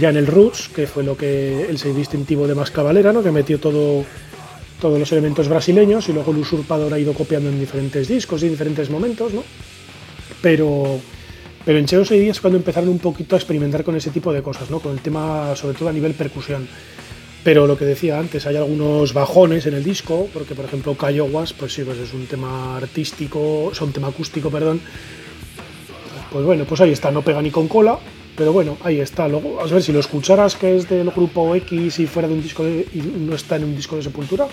ya 0.00 0.10
en 0.10 0.16
el 0.16 0.26
Roots, 0.26 0.70
que 0.74 0.86
fue 0.86 1.04
lo 1.04 1.16
que 1.16 1.66
el 1.68 1.78
sello 1.78 1.94
distintivo 1.94 2.46
de 2.46 2.54
Más 2.54 2.70
Cabalera, 2.70 3.12
¿no? 3.12 3.22
Que 3.22 3.30
metió 3.30 3.60
todo, 3.60 4.04
todos 4.80 4.98
los 4.98 5.10
elementos 5.12 5.48
brasileños 5.48 6.08
y 6.08 6.12
luego 6.12 6.32
el 6.32 6.38
usurpador 6.38 6.92
ha 6.92 6.98
ido 6.98 7.12
copiando 7.12 7.48
en 7.48 7.60
diferentes 7.60 8.08
discos 8.08 8.42
y 8.42 8.46
en 8.46 8.52
diferentes 8.52 8.90
momentos, 8.90 9.32
¿no? 9.32 9.44
Pero 10.42 11.00
pero 11.64 11.78
en 11.78 11.86
Cheos 11.86 12.10
es 12.10 12.40
cuando 12.40 12.58
empezaron 12.58 12.90
un 12.90 12.98
poquito 12.98 13.36
a 13.36 13.38
experimentar 13.38 13.84
con 13.84 13.96
ese 13.96 14.10
tipo 14.10 14.32
de 14.32 14.42
cosas, 14.42 14.70
¿no? 14.70 14.80
con 14.80 14.92
el 14.92 15.00
tema 15.00 15.56
sobre 15.56 15.76
todo 15.76 15.88
a 15.88 15.92
nivel 15.92 16.12
percusión. 16.12 16.68
Pero 17.44 17.66
lo 17.66 17.76
que 17.76 17.84
decía 17.84 18.18
antes, 18.18 18.46
hay 18.46 18.56
algunos 18.56 19.12
bajones 19.12 19.66
en 19.66 19.74
el 19.74 19.84
disco, 19.84 20.28
porque 20.32 20.54
por 20.54 20.64
ejemplo 20.64 20.94
Cayoguas, 20.94 21.52
pues 21.52 21.74
sí, 21.74 21.82
pues 21.82 21.98
es 21.98 22.14
un 22.14 22.26
tema 22.26 22.78
artístico, 22.78 23.68
es 23.70 23.80
un 23.82 23.92
tema 23.92 24.08
acústico, 24.08 24.50
perdón. 24.50 24.80
Pues 26.32 26.44
bueno, 26.44 26.64
pues 26.64 26.80
ahí 26.80 26.90
está, 26.90 27.10
no 27.10 27.20
pega 27.20 27.42
ni 27.42 27.50
con 27.50 27.68
cola, 27.68 27.98
pero 28.34 28.50
bueno, 28.54 28.78
ahí 28.82 28.98
está. 28.98 29.28
Luego, 29.28 29.60
a 29.60 29.66
ver, 29.66 29.82
si 29.82 29.92
lo 29.92 30.00
escucharas 30.00 30.56
que 30.56 30.74
es 30.74 30.88
del 30.88 31.10
grupo 31.10 31.54
X 31.54 31.98
y 32.00 32.06
fuera 32.06 32.26
de 32.28 32.34
un 32.34 32.42
disco 32.42 32.64
de, 32.64 32.88
no 32.94 33.34
está 33.34 33.56
en 33.56 33.64
un 33.64 33.76
disco 33.76 33.96
de 33.96 34.02
Sepultura, 34.02 34.48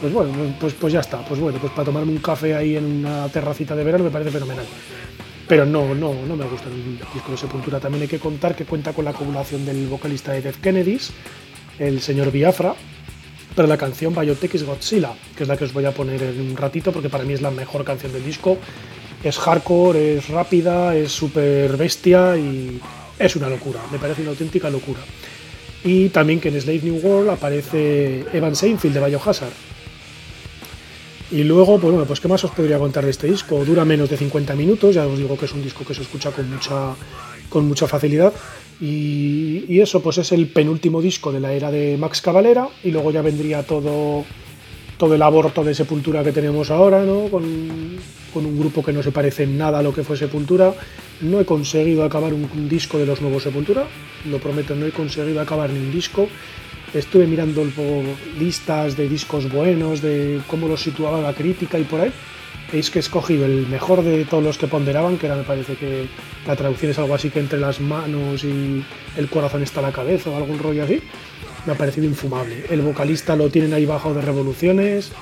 pues 0.00 0.12
bueno, 0.12 0.32
pues, 0.58 0.74
pues 0.74 0.92
ya 0.92 1.00
está. 1.00 1.24
Pues 1.24 1.38
bueno, 1.38 1.60
pues 1.60 1.72
para 1.72 1.84
tomarme 1.84 2.10
un 2.10 2.18
café 2.18 2.56
ahí 2.56 2.76
en 2.76 2.84
una 2.84 3.28
terracita 3.28 3.76
de 3.76 3.84
verano 3.84 4.02
me 4.02 4.10
parece 4.10 4.32
fenomenal 4.32 4.66
pero 5.46 5.66
no, 5.66 5.94
no, 5.94 6.14
no 6.26 6.36
me 6.36 6.46
gusta 6.46 6.68
el 6.70 6.98
disco 7.12 7.32
de 7.32 7.36
Sepultura. 7.36 7.78
También 7.78 8.02
hay 8.02 8.08
que 8.08 8.18
contar 8.18 8.56
que 8.56 8.64
cuenta 8.64 8.94
con 8.94 9.04
la 9.04 9.10
acumulación 9.10 9.66
del 9.66 9.86
vocalista 9.88 10.32
de 10.32 10.40
Death 10.40 10.56
Kennedys, 10.56 11.12
el 11.78 12.00
señor 12.00 12.30
Biafra, 12.30 12.74
para 13.54 13.68
la 13.68 13.76
canción 13.76 14.14
Biotech 14.14 14.54
is 14.54 14.64
Godzilla, 14.64 15.12
que 15.36 15.44
es 15.44 15.48
la 15.48 15.56
que 15.56 15.64
os 15.64 15.72
voy 15.72 15.84
a 15.84 15.92
poner 15.92 16.22
en 16.22 16.40
un 16.40 16.56
ratito 16.56 16.92
porque 16.92 17.08
para 17.08 17.24
mí 17.24 17.32
es 17.34 17.40
la 17.40 17.50
mejor 17.50 17.84
canción 17.84 18.12
del 18.12 18.24
disco. 18.24 18.58
Es 19.22 19.38
hardcore, 19.38 20.18
es 20.18 20.28
rápida, 20.28 20.94
es 20.94 21.12
súper 21.12 21.76
bestia 21.76 22.36
y 22.36 22.80
es 23.18 23.36
una 23.36 23.48
locura, 23.48 23.80
me 23.90 23.98
parece 23.98 24.22
una 24.22 24.30
auténtica 24.30 24.68
locura. 24.70 25.00
Y 25.82 26.08
también 26.08 26.40
que 26.40 26.48
en 26.48 26.60
Slave 26.60 26.80
New 26.82 26.96
World 26.96 27.30
aparece 27.30 28.24
Evan 28.32 28.56
Seinfeld 28.56 28.94
de 28.94 29.06
Biohazard, 29.06 29.52
y 31.30 31.42
luego, 31.42 31.80
pues 31.80 31.92
bueno, 31.92 32.06
pues 32.06 32.20
qué 32.20 32.28
más 32.28 32.44
os 32.44 32.50
podría 32.50 32.78
contar 32.78 33.04
de 33.04 33.10
este 33.10 33.26
disco. 33.26 33.64
Dura 33.64 33.84
menos 33.84 34.08
de 34.08 34.16
50 34.16 34.54
minutos, 34.54 34.94
ya 34.94 35.06
os 35.06 35.18
digo 35.18 35.36
que 35.36 35.46
es 35.46 35.52
un 35.52 35.62
disco 35.62 35.84
que 35.84 35.94
se 35.94 36.02
escucha 36.02 36.30
con 36.30 36.48
mucha, 36.48 36.94
con 37.48 37.66
mucha 37.66 37.86
facilidad. 37.86 38.32
Y, 38.80 39.80
eso, 39.80 40.02
pues 40.02 40.18
es 40.18 40.32
el 40.32 40.48
penúltimo 40.48 41.00
disco 41.00 41.32
de 41.32 41.40
la 41.40 41.52
era 41.52 41.70
de 41.70 41.96
Max 41.96 42.20
Cavalera, 42.20 42.68
y 42.82 42.90
luego 42.90 43.10
ya 43.10 43.22
vendría 43.22 43.62
todo, 43.62 44.24
todo 44.98 45.14
el 45.14 45.22
aborto 45.22 45.62
de 45.62 45.74
Sepultura 45.74 46.24
que 46.24 46.32
tenemos 46.32 46.70
ahora, 46.70 47.04
¿no? 47.04 47.28
Con, 47.28 47.44
con, 48.32 48.46
un 48.46 48.58
grupo 48.58 48.82
que 48.82 48.92
no 48.92 49.02
se 49.02 49.12
parece 49.12 49.44
en 49.44 49.56
nada 49.56 49.78
a 49.78 49.82
lo 49.82 49.94
que 49.94 50.02
fue 50.02 50.16
Sepultura. 50.16 50.74
No 51.20 51.40
he 51.40 51.44
conseguido 51.44 52.04
acabar 52.04 52.34
un, 52.34 52.68
disco 52.68 52.98
de 52.98 53.06
los 53.06 53.20
nuevos 53.20 53.42
Sepultura, 53.42 53.86
lo 54.28 54.38
prometo, 54.38 54.74
no 54.74 54.86
he 54.86 54.90
conseguido 54.90 55.40
acabar 55.40 55.70
ni 55.70 55.78
un 55.78 55.92
disco 55.92 56.28
estuve 56.92 57.26
mirando 57.26 57.66
listas 58.38 58.96
de 58.96 59.08
discos 59.08 59.50
buenos, 59.50 60.00
de 60.00 60.40
cómo 60.46 60.68
los 60.68 60.80
situaba 60.80 61.20
la 61.20 61.34
crítica 61.34 61.78
y 61.78 61.82
por 61.82 62.00
ahí. 62.00 62.12
Es 62.74 62.90
que 62.90 62.98
he 62.98 63.00
escogido 63.00 63.46
el 63.46 63.66
mejor 63.68 64.02
de 64.02 64.24
todos 64.24 64.42
los 64.42 64.58
que 64.58 64.66
ponderaban, 64.66 65.16
que 65.16 65.26
era, 65.26 65.36
me 65.36 65.44
parece 65.44 65.76
que 65.76 66.06
la 66.46 66.56
traducción 66.56 66.90
es 66.90 66.98
algo 66.98 67.14
así 67.14 67.30
que 67.30 67.38
entre 67.38 67.58
las 67.58 67.80
manos 67.80 68.42
y 68.44 68.84
el 69.16 69.28
corazón 69.30 69.62
está 69.62 69.80
la 69.80 69.92
cabeza 69.92 70.30
o 70.30 70.36
algún 70.36 70.58
rollo 70.58 70.84
así. 70.84 71.00
Me 71.66 71.72
ha 71.72 71.76
parecido 71.76 72.06
infumable. 72.06 72.64
El 72.68 72.82
vocalista 72.82 73.36
lo 73.36 73.48
tienen 73.48 73.72
ahí 73.72 73.86
bajo 73.86 74.12
de 74.12 74.20
revoluciones, 74.20 75.12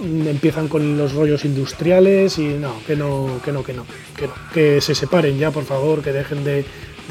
empiezan 0.00 0.68
con 0.68 0.96
los 0.96 1.12
rollos 1.12 1.44
industriales 1.44 2.38
y 2.38 2.46
no, 2.46 2.80
que 2.86 2.96
no, 2.96 3.40
que 3.44 3.52
no, 3.52 3.62
que 3.62 3.74
no, 3.74 3.86
que 4.16 4.26
no. 4.26 4.34
Que 4.52 4.80
se 4.80 4.94
separen 4.94 5.38
ya, 5.38 5.50
por 5.50 5.64
favor, 5.64 6.02
que 6.02 6.12
dejen 6.12 6.42
de, 6.42 6.64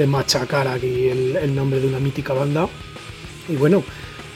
machacar 0.07 0.67
aquí 0.67 1.07
el 1.09 1.55
nombre 1.55 1.79
de 1.79 1.87
una 1.87 1.99
mítica 1.99 2.33
banda 2.33 2.67
y 3.49 3.55
bueno, 3.55 3.83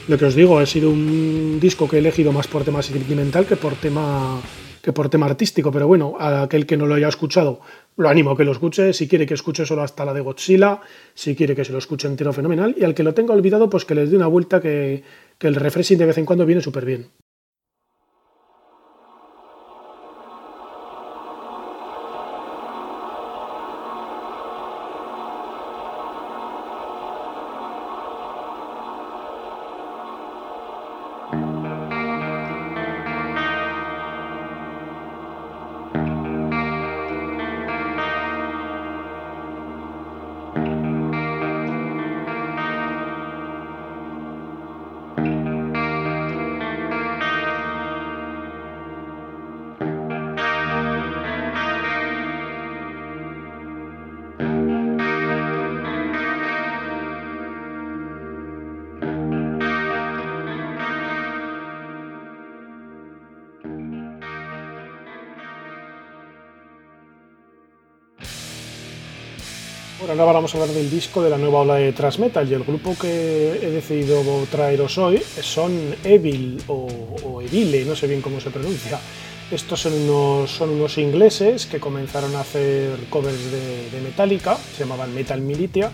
lo 0.08 0.18
que 0.18 0.26
os 0.26 0.36
digo, 0.36 0.58
ha 0.58 0.66
sido 0.66 0.90
un 0.90 1.60
disco 1.60 1.88
que 1.88 1.98
he 1.98 2.00
elegido 2.00 2.32
más 2.32 2.48
por 2.48 2.64
tema 2.64 2.82
sentimental 2.82 3.46
que 3.46 3.56
por 3.56 3.74
tema 3.76 4.42
que 4.82 4.94
por 4.94 5.10
tema 5.10 5.26
artístico, 5.26 5.72
pero 5.72 5.88
bueno, 5.88 6.16
a 6.20 6.44
aquel 6.44 6.66
que 6.66 6.78
no 6.78 6.86
lo 6.86 6.96
haya 6.96 7.08
escuchado, 7.08 7.62
lo 7.98 8.10
animo 8.10 8.32
a 8.32 8.38
que 8.38 8.44
lo 8.44 8.52
escuche, 8.52 8.94
si 8.94 9.08
quiere 9.08 9.26
que 9.26 9.36
escuche 9.36 9.66
solo 9.66 9.84
hasta 9.84 10.06
la 10.06 10.14
de 10.14 10.22
Godzilla, 10.22 10.82
si 11.14 11.36
quiere 11.36 11.56
que 11.56 11.66
se 11.66 11.72
lo 11.72 11.78
escuche 11.78 12.08
entero 12.08 12.34
fenomenal, 12.34 12.76
y 12.78 12.84
al 12.84 12.94
que 12.94 13.04
lo 13.04 13.14
tenga 13.14 13.34
olvidado, 13.34 13.70
pues 13.70 13.86
que 13.86 13.96
les 13.96 14.10
dé 14.10 14.18
una 14.18 14.28
vuelta 14.28 14.60
que, 14.60 15.04
que 15.38 15.48
el 15.48 15.56
refreshing 15.56 15.98
de 15.98 16.06
vez 16.06 16.18
en 16.18 16.26
cuando 16.26 16.46
viene 16.46 16.62
súper 16.62 16.86
bien. 16.86 17.10
Bueno, 70.02 70.24
ahora 70.24 70.34
vamos 70.34 70.56
a 70.56 70.58
hablar 70.58 70.74
del 70.76 70.90
disco 70.90 71.22
de 71.22 71.30
la 71.30 71.38
nueva 71.38 71.60
ola 71.60 71.76
de 71.76 71.94
thrash 71.94 72.18
metal 72.18 72.50
y 72.50 72.56
el 72.56 72.64
grupo 72.64 72.98
que 73.00 73.60
he 73.62 73.70
decidido 73.70 74.24
traeros 74.50 74.98
hoy 74.98 75.22
son 75.42 75.96
Evil 76.04 76.60
o, 76.70 77.40
Evile, 77.40 77.86
no 77.86 77.96
sé 77.96 78.08
bien 78.08 78.20
cómo 78.20 78.40
se 78.40 78.50
pronuncia. 78.50 79.00
Estos 79.52 79.80
son 79.80 79.94
unos, 79.94 80.50
son 80.50 80.72
unos 80.72 80.98
ingleses 80.98 81.68
que 81.68 81.80
comenzaron 81.80 82.36
a 82.36 82.40
hacer 82.40 82.98
covers 83.12 83.52
de, 83.52 84.02
Metallica, 84.02 84.58
se 84.76 84.86
llamaban 84.86 85.14
Metal 85.14 85.40
Militia, 85.40 85.92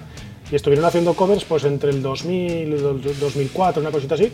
y 0.50 0.56
estuvieron 0.56 0.86
haciendo 0.86 1.14
covers 1.14 1.44
pues 1.44 1.66
entre 1.66 1.90
el 1.90 2.02
2000 2.02 2.32
y 2.50 2.62
el 2.62 3.20
2004, 3.20 3.82
una 3.82 3.92
cosita 3.92 4.16
así, 4.16 4.32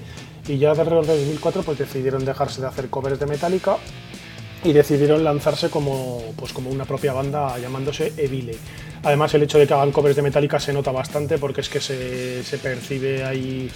y 0.48 0.60
ya 0.60 0.70
alrededor 0.70 1.08
de 1.08 1.18
2004 1.18 1.64
pues 1.64 1.80
decidieron 1.80 2.24
dejarse 2.24 2.62
de 2.62 2.68
hacer 2.68 2.92
covers 2.92 3.20
de 3.20 3.26
Metallica 3.26 3.78
y 4.64 4.74
decidieron 4.74 5.24
lanzarse 5.24 5.70
como, 5.70 6.22
pues 6.36 6.54
como 6.54 6.70
una 6.70 6.86
propia 6.86 7.14
banda 7.14 7.58
llamándose 7.58 8.14
Evile. 8.18 8.56
Además, 9.04 9.34
el 9.34 9.44
hecho 9.44 9.60
de 9.60 9.68
que 9.68 9.74
hagan 9.74 9.92
covers 9.92 10.16
de 10.16 10.22
Metallica 10.22 10.60
se 10.60 10.72
nota 10.72 10.92
bastante 10.92 11.38
porque 11.38 11.62
es 11.62 11.70
que 11.70 11.82
se, 11.82 12.58
percibe 12.58 13.24
ahí 13.26 13.70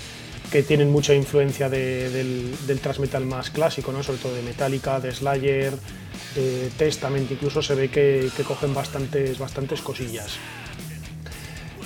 que 0.51 0.63
tienen 0.63 0.89
mucha 0.89 1.13
influencia 1.13 1.67
del, 1.67 2.55
del 2.65 2.79
thrash 2.79 2.99
metal 2.99 3.25
más 3.25 3.49
clásico, 3.49 3.91
¿no? 3.91 4.01
sobre 4.01 4.19
todo 4.19 4.33
de 4.33 4.41
Metallica, 4.41 4.99
de 5.01 5.11
Slayer, 5.11 5.73
de 6.35 6.69
Testament, 6.77 7.29
incluso 7.29 7.61
se 7.61 7.75
ve 7.75 7.89
que, 7.89 8.29
cogen 8.47 8.73
bastantes, 8.73 9.37
bastantes 9.37 9.81
cosillas. 9.81 10.37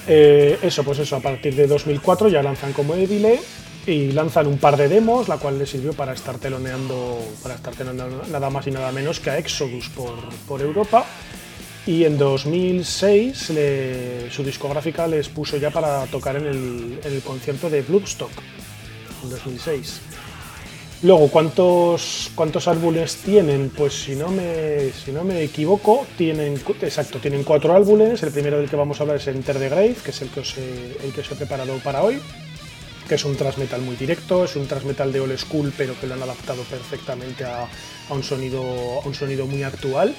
Eh, 0.08 0.60
eso, 0.62 0.84
pues 0.84 1.00
eso, 1.00 1.16
a 1.16 1.20
partir 1.20 1.56
de 1.56 1.68
2004 1.68 2.30
ya 2.30 2.44
lanzan 2.44 2.74
como 2.74 2.96
Evile 2.96 3.40
y 3.88 4.12
lanzan 4.12 4.48
un 4.48 4.58
par 4.58 4.78
de 4.78 4.88
demos, 4.88 5.28
la 5.28 5.38
cual 5.38 5.58
les 5.58 5.70
sirvió 5.70 5.94
para 5.94 6.14
estar 6.14 6.38
teloneando, 6.38 7.20
para 7.42 7.56
estar 7.56 7.76
teloneando 7.76 8.24
nada 8.32 8.50
más 8.50 8.68
y 8.68 8.72
nada 8.72 8.92
menos 8.92 9.20
que 9.20 9.30
a 9.30 9.38
Exodus 9.38 9.90
por, 9.90 10.18
por 10.48 10.62
Europa. 10.62 11.06
Y 11.88 12.04
en 12.04 12.18
2006 12.18 13.52
su 14.30 14.44
discográfica 14.44 15.08
les 15.08 15.30
puso 15.30 15.58
ya 15.58 15.72
para 15.72 16.06
tocar 16.06 16.36
en 16.36 16.46
el, 16.46 17.00
el 17.04 17.22
concierto 17.22 17.70
de 17.72 17.82
Bloodstock, 17.82 18.32
en 19.24 19.30
2006. 19.32 20.02
Luego, 21.04 21.30
¿cuántos, 21.30 22.30
¿cuántos 22.36 22.68
álbumes 22.68 23.16
tienen? 23.16 23.72
Pues 23.76 24.04
si 24.04 24.16
no, 24.16 24.28
me, 24.28 24.92
si 24.92 25.12
no 25.12 25.24
me 25.24 25.42
equivoco, 25.42 26.06
tienen, 26.16 26.62
exacto, 26.82 27.18
tienen 27.18 27.44
cuatro 27.44 27.76
álbumes. 27.76 28.22
El 28.22 28.32
primero 28.32 28.60
del 28.60 28.70
que 28.70 28.76
vamos 28.76 29.00
a 29.00 29.04
hablar 29.04 29.18
es 29.18 29.26
Enter 29.26 29.58
the 29.58 29.68
Grave, 29.70 29.96
que 30.04 30.12
es 30.12 30.22
el 30.22 30.30
que 30.30 30.42
os 30.42 30.56
he, 30.60 30.98
el 31.04 31.12
que 31.12 31.22
os 31.22 31.32
he 31.32 31.36
preparado 31.36 31.76
para 31.80 32.04
hoy, 32.04 32.22
que 33.12 33.16
es 33.16 33.26
un 33.26 33.36
transmetal 33.36 33.82
muy 33.82 33.98
directo, 33.98 34.46
es 34.46 34.56
un 34.56 34.68
transmetal 34.68 35.12
de 35.12 35.20
old 35.20 35.38
school, 35.38 35.74
pero 35.76 36.00
que 36.00 36.08
lo 36.08 36.14
han 36.14 36.24
adaptado 36.24 36.64
perfectamente 36.64 37.44
a, 37.44 37.68
a 38.10 38.14
un, 38.14 38.24
sonido, 38.24 38.62
a 39.04 39.06
un 39.06 39.14
sonido 39.14 39.46
muy 39.46 39.64
actual. 39.64 40.16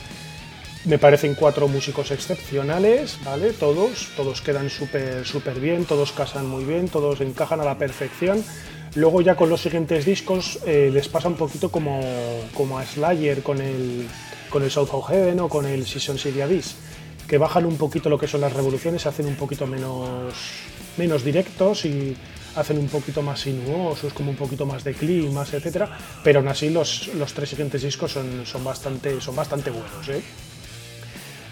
Me 0.85 0.99
parecen 0.99 1.35
cuatro 1.35 1.69
músicos 1.69 2.11
excepcionales, 2.11 3.17
¿vale? 3.25 3.55
Todos, 3.55 4.09
todos 4.15 4.43
quedan 4.43 4.69
súper 4.69 5.25
súper 5.25 5.59
bien, 5.59 5.87
todos 5.87 6.13
casan 6.13 6.47
muy 6.47 6.65
bien, 6.65 6.87
todos 6.91 7.23
encajan 7.23 7.63
a 7.63 7.65
la 7.65 7.79
perfección. 7.79 8.45
Luego 8.95 9.23
ya 9.23 9.37
con 9.37 9.49
los 9.49 9.63
siguientes 9.63 10.05
discos 10.05 10.59
eh, 10.67 10.91
les 10.93 11.09
pasa 11.09 11.29
un 11.29 11.37
poquito 11.37 11.71
como, 11.71 11.99
como 12.53 12.79
a 12.79 12.85
Slayer 12.85 13.43
con 13.43 13.63
el, 13.63 14.07
con 14.51 14.63
el 14.65 14.71
South 14.71 14.91
of 14.93 15.09
Heaven 15.09 15.41
o 15.41 15.49
con 15.49 15.65
el 15.65 15.87
Season 15.87 16.19
City 16.19 16.43
Abyss, 16.43 16.75
que 17.27 17.39
bajan 17.39 17.65
un 17.65 17.79
poquito 17.79 18.11
lo 18.11 18.19
que 18.19 18.29
son 18.29 18.43
las 18.43 18.53
revoluciones, 18.53 19.01
se 19.01 19.09
hacen 19.09 19.25
un 19.25 19.37
poquito 19.37 19.67
menos, 19.67 20.35
menos 20.99 21.25
directos 21.25 21.87
y 21.87 22.15
hacen 22.57 22.79
un 22.79 22.89
poquito 22.89 23.23
más 23.23 23.41
sinuosos, 23.41 24.13
como 24.13 24.31
un 24.31 24.37
poquito 24.37 24.67
más 24.67 24.85
de 24.85 24.95
climas, 24.95 25.53
etc. 25.55 25.85
Pero 26.23 26.41
aún 26.41 26.49
así 26.49 26.71
los, 26.71 27.09
los 27.15 27.33
tres 27.33 27.51
siguientes 27.51 27.83
discos 27.83 28.13
son, 28.13 28.45
son, 28.47 28.65
bastante, 28.65 29.21
son 29.21 29.37
bastante 29.37 29.71
buenos. 29.71 30.09
¿eh? 30.09 30.23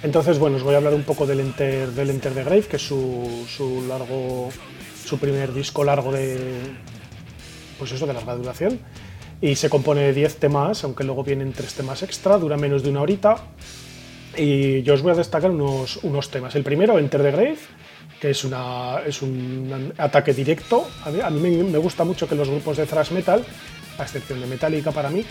Entonces, 0.02 0.38
bueno, 0.38 0.56
os 0.56 0.62
voy 0.62 0.74
a 0.74 0.78
hablar 0.78 0.94
un 0.94 1.02
poco 1.02 1.26
del 1.26 1.40
Enter, 1.40 1.90
del 1.90 2.10
Enter 2.10 2.32
the 2.32 2.44
Grave, 2.44 2.62
que 2.62 2.76
es 2.76 2.86
su, 2.86 3.46
su 3.48 3.86
largo, 3.86 4.50
su 5.04 5.18
primer 5.18 5.52
disco 5.52 5.84
largo 5.84 6.10
de, 6.12 6.38
pues 7.78 7.92
eso, 7.92 8.06
de 8.06 8.14
larga 8.14 8.34
duración. 8.34 8.78
Y 9.42 9.54
se 9.56 9.70
compone 9.70 10.02
de 10.02 10.12
10 10.12 10.36
temas, 10.36 10.84
aunque 10.84 11.04
luego 11.04 11.24
vienen 11.24 11.52
3 11.52 11.74
temas 11.74 12.02
extra, 12.02 12.38
dura 12.38 12.56
menos 12.56 12.82
de 12.82 12.90
una 12.90 13.02
horita. 13.02 13.36
Y 14.36 14.82
yo 14.82 14.94
os 14.94 15.02
voy 15.02 15.12
a 15.12 15.16
destacar 15.16 15.50
unos, 15.50 15.98
unos 16.02 16.30
temas. 16.30 16.54
El 16.54 16.62
primero, 16.62 16.98
Enter 16.98 17.22
the 17.22 17.30
Grave, 17.30 17.58
que 18.20 18.30
es, 18.30 18.44
un 18.44 19.92
ataque 19.96 20.34
directo. 20.34 20.88
A 21.04 21.30
mí, 21.30 21.50
me, 21.50 21.78
gusta 21.78 22.04
mucho 22.04 22.28
que 22.28 22.34
los 22.34 22.48
grupos 22.48 22.76
de 22.76 22.86
thrash 22.86 23.12
metal, 23.12 23.44
a 23.98 24.02
excepción 24.02 24.40
de 24.40 24.46
Metallica 24.46 24.92
para 24.92 25.08
mí, 25.10 25.24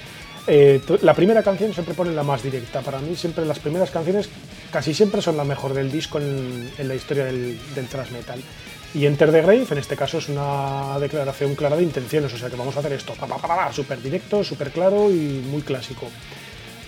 eh, 0.47 0.81
la 1.03 1.13
primera 1.13 1.43
canción 1.43 1.73
siempre 1.73 1.93
pone 1.93 2.11
la 2.11 2.23
más 2.23 2.41
directa. 2.41 2.81
Para 2.81 2.99
mí 2.99 3.15
siempre 3.15 3.45
las 3.45 3.59
primeras 3.59 3.91
canciones 3.91 4.29
casi 4.71 4.93
siempre 4.93 5.21
son 5.21 5.37
la 5.37 5.43
mejor 5.43 5.73
del 5.73 5.91
disco 5.91 6.17
en, 6.17 6.71
en 6.77 6.87
la 6.87 6.95
historia 6.95 7.25
del, 7.25 7.59
del 7.75 7.87
thrash 7.87 8.09
metal. 8.09 8.41
Y 8.95 9.05
Enter 9.05 9.31
the 9.31 9.41
Grave, 9.41 9.67
en 9.69 9.77
este 9.77 9.95
caso, 9.95 10.17
es 10.17 10.29
una 10.29 10.97
declaración 10.99 11.53
clara 11.53 11.75
de 11.75 11.83
intenciones, 11.83 12.33
o 12.33 12.37
sea 12.37 12.49
que 12.49 12.55
vamos 12.55 12.75
a 12.75 12.79
hacer 12.79 12.93
esto, 12.93 13.13
súper 13.71 14.01
directo, 14.01 14.43
súper 14.43 14.71
claro 14.71 15.11
y 15.11 15.43
muy 15.47 15.61
clásico. 15.61 16.07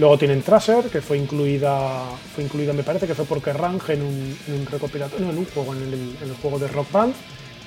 Luego 0.01 0.17
tienen 0.17 0.41
Tracer, 0.41 0.85
que 0.85 0.99
fue 0.99 1.15
incluida, 1.15 2.01
fue 2.33 2.43
incluida 2.43 2.73
me 2.73 2.81
parece 2.81 3.05
que 3.05 3.13
fue 3.13 3.25
porque 3.25 3.53
Range 3.53 3.93
en 3.93 4.01
un, 4.01 4.65
recopilatorio, 4.65 5.29
en 5.29 5.37
un 5.37 5.45
juego, 5.45 5.75
en 5.75 5.83
el, 5.83 6.33
juego 6.41 6.57
de 6.57 6.67
Rock 6.69 6.91
Band, 6.91 7.13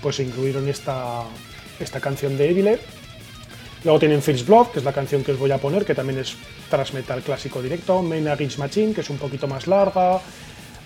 pues 0.03 0.19
incluyeron 0.19 0.69
esta, 0.69 1.23
esta 1.79 2.01
canción 2.01 2.37
de 2.37 2.51
Evil. 2.51 2.77
Luego 3.85 4.01
tienen 4.01 4.21
First 4.21 4.49
Blood, 4.49 4.73
que 4.73 4.81
es 4.81 4.85
la 4.85 4.93
canción 4.93 5.23
que 5.23 5.31
os 5.31 5.39
voy 5.39 5.53
a 5.53 5.59
poner, 5.59 5.85
que 5.85 5.95
también 5.95 6.19
es 6.19 6.35
thrash 6.69 6.93
metal 6.93 7.23
clásico 7.23 7.63
directo. 7.63 8.03
Main 8.03 8.27
Against 8.27 8.59
Machine, 8.59 8.93
que 8.93 9.03
es 9.03 9.11
un 9.11 9.19
poquito 9.19 9.47
más 9.47 9.69
larga 9.69 10.21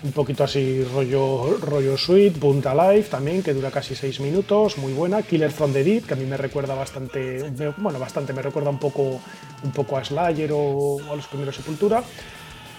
un 0.03 0.11
poquito 0.11 0.43
así 0.43 0.83
rollo, 0.83 1.57
rollo 1.61 1.97
sweet, 1.97 2.37
Punta 2.37 2.73
Life 2.73 3.09
también, 3.09 3.43
que 3.43 3.53
dura 3.53 3.69
casi 3.71 3.95
6 3.95 4.21
minutos, 4.21 4.77
muy 4.77 4.93
buena, 4.93 5.21
Killer 5.23 5.51
from 5.51 5.73
the 5.73 5.83
Deep, 5.83 6.07
que 6.07 6.13
a 6.13 6.17
mí 6.17 6.25
me 6.25 6.37
recuerda 6.37 6.73
bastante, 6.73 7.43
bueno, 7.77 7.99
bastante, 7.99 8.33
me 8.33 8.41
recuerda 8.41 8.69
un 8.69 8.79
poco, 8.79 9.19
un 9.63 9.71
poco 9.71 9.97
a 9.97 10.03
Slayer 10.03 10.51
o, 10.53 10.99
a 11.11 11.15
los 11.15 11.27
primeros 11.27 11.55
Sepultura. 11.55 12.03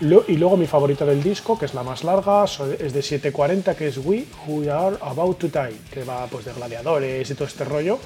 y 0.00 0.36
luego 0.36 0.56
mi 0.56 0.66
favorita 0.66 1.04
del 1.04 1.22
disco, 1.22 1.58
que 1.58 1.66
es 1.66 1.74
la 1.74 1.82
más 1.82 2.04
larga, 2.04 2.44
es 2.44 2.92
de 2.92 3.00
7.40, 3.00 3.74
que 3.74 3.88
es 3.88 3.98
We 3.98 4.24
Who 4.46 4.72
Are 4.72 4.96
About 5.00 5.38
to 5.38 5.48
Die, 5.48 5.76
que 5.92 6.04
va 6.04 6.26
pues 6.26 6.46
de 6.46 6.52
gladiadores 6.54 7.30
y 7.30 7.34
todo 7.34 7.46
este 7.46 7.64
rollo 7.64 7.98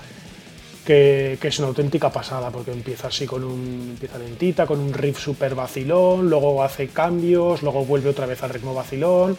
que, 0.84 1.38
es 1.40 1.58
una 1.58 1.68
auténtica 1.68 2.10
pasada, 2.10 2.50
porque 2.50 2.72
empieza 2.72 3.08
así 3.08 3.26
con 3.26 3.42
un. 3.44 3.90
empieza 3.90 4.18
lentita, 4.18 4.66
con 4.66 4.78
un 4.78 4.92
riff 4.92 5.18
súper 5.18 5.54
vacilón, 5.54 6.28
luego 6.28 6.62
hace 6.62 6.88
cambios, 6.88 7.62
luego 7.62 7.84
vuelve 7.84 8.10
otra 8.10 8.26
vez 8.26 8.42
al 8.42 8.50
ritmo 8.50 8.74
vacilón. 8.74 9.36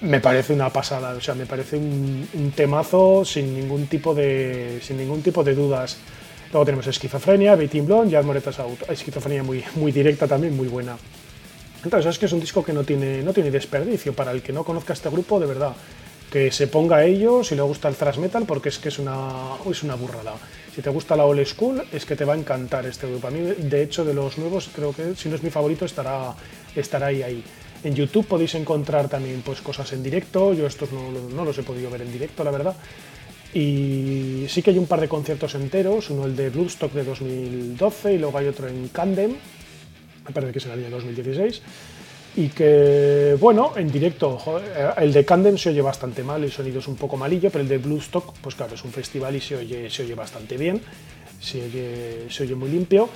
Me 0.00 0.20
parece 0.20 0.52
una 0.52 0.70
pasada, 0.70 1.14
o 1.14 1.20
sea, 1.20 1.34
me 1.34 1.46
parece 1.46 1.76
un, 1.76 2.52
temazo 2.54 3.24
sin 3.24 3.54
ningún 3.54 3.86
tipo 3.86 4.14
de. 4.14 4.80
sin 4.82 4.96
ningún 4.96 5.22
tipo 5.22 5.44
de 5.44 5.54
dudas. 5.54 5.98
Luego 6.52 6.64
tenemos 6.64 6.86
esquizofrenia, 6.86 7.56
Beating 7.56 7.86
Blonde, 7.86 8.12
Jazz 8.12 8.24
Moretas 8.24 8.58
Out. 8.60 8.88
Esquizofrenia 8.88 9.42
muy, 9.42 9.64
muy 9.76 9.92
directa 9.92 10.26
también, 10.26 10.56
muy 10.56 10.68
buena. 10.68 10.96
Entonces 11.82 12.10
es 12.10 12.18
que 12.18 12.26
es 12.26 12.32
un 12.32 12.40
disco 12.40 12.64
que 12.64 12.72
no 12.72 12.84
tiene, 12.84 13.22
no 13.22 13.32
tiene 13.32 13.50
desperdicio. 13.50 14.14
Para 14.14 14.30
el 14.30 14.40
que 14.40 14.52
no 14.52 14.64
conozca 14.64 14.92
este 14.92 15.10
grupo, 15.10 15.40
de 15.40 15.46
verdad, 15.46 15.74
que 16.30 16.50
se 16.50 16.66
ponga 16.66 16.96
a 16.96 17.04
ello 17.04 17.44
si 17.44 17.54
le 17.54 17.62
gusta 17.62 17.88
el 17.88 17.94
thrash 17.94 18.18
metal 18.18 18.44
porque 18.46 18.68
es 18.68 18.78
que 18.78 18.88
es 18.88 18.98
una, 18.98 19.56
es 19.70 19.82
una 19.82 19.94
burrada. 19.94 20.34
Si 20.74 20.82
te 20.82 20.90
gusta 20.90 21.14
la 21.14 21.24
old 21.24 21.46
school 21.46 21.82
es 21.92 22.04
que 22.04 22.16
te 22.16 22.24
va 22.24 22.34
a 22.34 22.36
encantar 22.36 22.84
este 22.86 23.06
grupo. 23.06 23.28
A 23.28 23.30
mí, 23.30 23.40
de 23.40 23.82
hecho, 23.82 24.04
de 24.04 24.12
los 24.12 24.38
nuevos, 24.38 24.68
creo 24.74 24.92
que 24.92 25.14
si 25.14 25.28
no 25.28 25.36
es 25.36 25.42
mi 25.42 25.50
favorito 25.50 25.84
estará, 25.84 26.34
estará 26.74 27.06
ahí, 27.06 27.22
ahí. 27.22 27.44
En 27.84 27.94
YouTube 27.94 28.26
podéis 28.26 28.54
encontrar 28.56 29.08
también 29.08 29.42
pues, 29.42 29.60
cosas 29.60 29.92
en 29.92 30.02
directo. 30.02 30.52
Yo 30.52 30.66
estos 30.66 30.90
no, 30.90 31.10
no 31.12 31.44
los 31.44 31.56
he 31.58 31.62
podido 31.62 31.90
ver 31.90 32.02
en 32.02 32.10
directo, 32.10 32.42
la 32.42 32.50
verdad. 32.50 32.74
Y 33.54 34.46
sí 34.48 34.62
que 34.62 34.70
hay 34.70 34.78
un 34.78 34.86
par 34.86 35.00
de 35.00 35.08
conciertos 35.08 35.54
enteros, 35.54 36.10
uno 36.10 36.26
el 36.26 36.34
de 36.34 36.50
Bloodstock 36.50 36.92
de 36.92 37.04
2012 37.04 38.14
y 38.14 38.18
luego 38.18 38.36
hay 38.36 38.48
otro 38.48 38.66
en 38.66 38.88
Candem, 38.88 39.36
me 40.26 40.32
parece 40.32 40.52
que 40.52 40.58
será 40.58 40.74
el 40.74 40.82
de 40.82 40.90
2016 40.90 41.62
y 42.36 42.48
que, 42.48 43.36
bueno, 43.38 43.72
en 43.76 43.90
directo, 43.90 44.40
el 44.96 45.12
de 45.12 45.24
Candem 45.24 45.56
se 45.56 45.70
oye 45.70 45.82
bastante 45.82 46.24
mal, 46.24 46.42
el 46.42 46.50
sonido 46.50 46.80
es 46.80 46.88
un 46.88 46.96
poco 46.96 47.16
malillo, 47.16 47.50
pero 47.50 47.62
el 47.62 47.68
de 47.68 47.78
Bluestock, 47.78 48.34
pues 48.40 48.56
claro, 48.56 48.74
es 48.74 48.84
un 48.84 48.90
festival 48.90 49.36
y 49.36 49.40
se 49.40 49.56
oye, 49.56 49.88
se 49.88 50.02
oye 50.02 50.14
bastante 50.14 50.56
bien, 50.56 50.80
se 51.40 51.62
oye, 52.42 52.54
muy 52.54 52.70
limpio. 52.70 53.08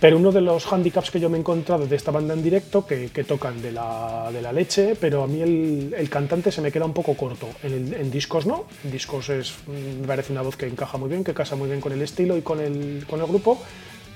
Pero 0.00 0.16
uno 0.16 0.30
de 0.30 0.40
los 0.40 0.72
handicaps 0.72 1.10
que 1.10 1.18
yo 1.18 1.28
me 1.28 1.38
he 1.38 1.40
encontrado 1.40 1.84
de 1.84 1.96
esta 1.96 2.12
banda 2.12 2.32
en 2.32 2.40
directo, 2.40 2.86
que, 2.86 3.08
que 3.08 3.24
tocan 3.24 3.60
de 3.60 3.72
la, 3.72 4.30
de 4.32 4.40
la, 4.40 4.52
leche, 4.52 4.94
pero 4.94 5.24
a 5.24 5.26
mí 5.26 5.40
el, 5.40 5.92
el, 5.98 6.08
cantante 6.08 6.52
se 6.52 6.60
me 6.60 6.70
queda 6.70 6.84
un 6.84 6.92
poco 6.92 7.14
corto. 7.14 7.48
En, 7.64 8.08
discos 8.08 8.46
no, 8.46 8.66
en 8.84 8.92
discos 8.92 9.28
es, 9.28 9.54
me 9.66 10.06
parece 10.06 10.32
una 10.32 10.42
voz 10.42 10.56
que 10.56 10.68
encaja 10.68 10.98
muy 10.98 11.08
bien, 11.08 11.24
que 11.24 11.34
casa 11.34 11.56
muy 11.56 11.66
bien 11.66 11.80
con 11.80 11.90
el 11.90 12.00
estilo 12.00 12.36
y 12.36 12.42
con 12.42 12.60
el, 12.60 13.06
con 13.10 13.20
el 13.20 13.26
grupo, 13.26 13.60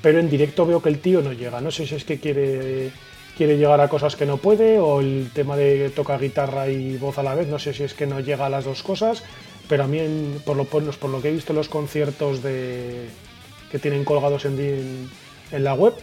pero 0.00 0.20
en 0.20 0.30
directo 0.30 0.64
veo 0.64 0.80
que 0.80 0.88
el 0.88 1.00
tío 1.00 1.20
no 1.20 1.32
llega. 1.32 1.60
No 1.60 1.72
sé 1.72 1.84
si 1.84 1.96
es 1.96 2.04
que 2.04 2.20
quiere 2.20 2.92
quiere 3.36 3.56
llegar 3.56 3.80
a 3.80 3.88
cosas 3.88 4.16
que 4.16 4.26
no 4.26 4.36
puede, 4.36 4.78
o 4.78 5.00
el 5.00 5.30
tema 5.32 5.56
de 5.56 5.90
tocar 5.90 6.20
guitarra 6.20 6.68
y 6.68 6.96
voz 6.96 7.18
a 7.18 7.22
la 7.22 7.34
vez, 7.34 7.48
no 7.48 7.58
sé 7.58 7.72
si 7.72 7.84
es 7.84 7.94
que 7.94 8.06
no 8.06 8.20
llega 8.20 8.46
a 8.46 8.50
las 8.50 8.64
dos 8.64 8.82
cosas, 8.82 9.22
pero 9.68 9.84
a 9.84 9.86
mí, 9.86 10.00
por, 10.44 10.56
lo, 10.56 10.64
por 10.64 11.10
lo 11.10 11.22
que 11.22 11.28
he 11.28 11.32
visto 11.32 11.52
en 11.52 11.56
los 11.56 11.68
conciertos 11.68 12.42
de, 12.42 13.08
que 13.70 13.78
tienen 13.78 14.04
colgados 14.04 14.44
en, 14.44 15.10
en 15.50 15.64
la 15.64 15.74
web, 15.74 15.94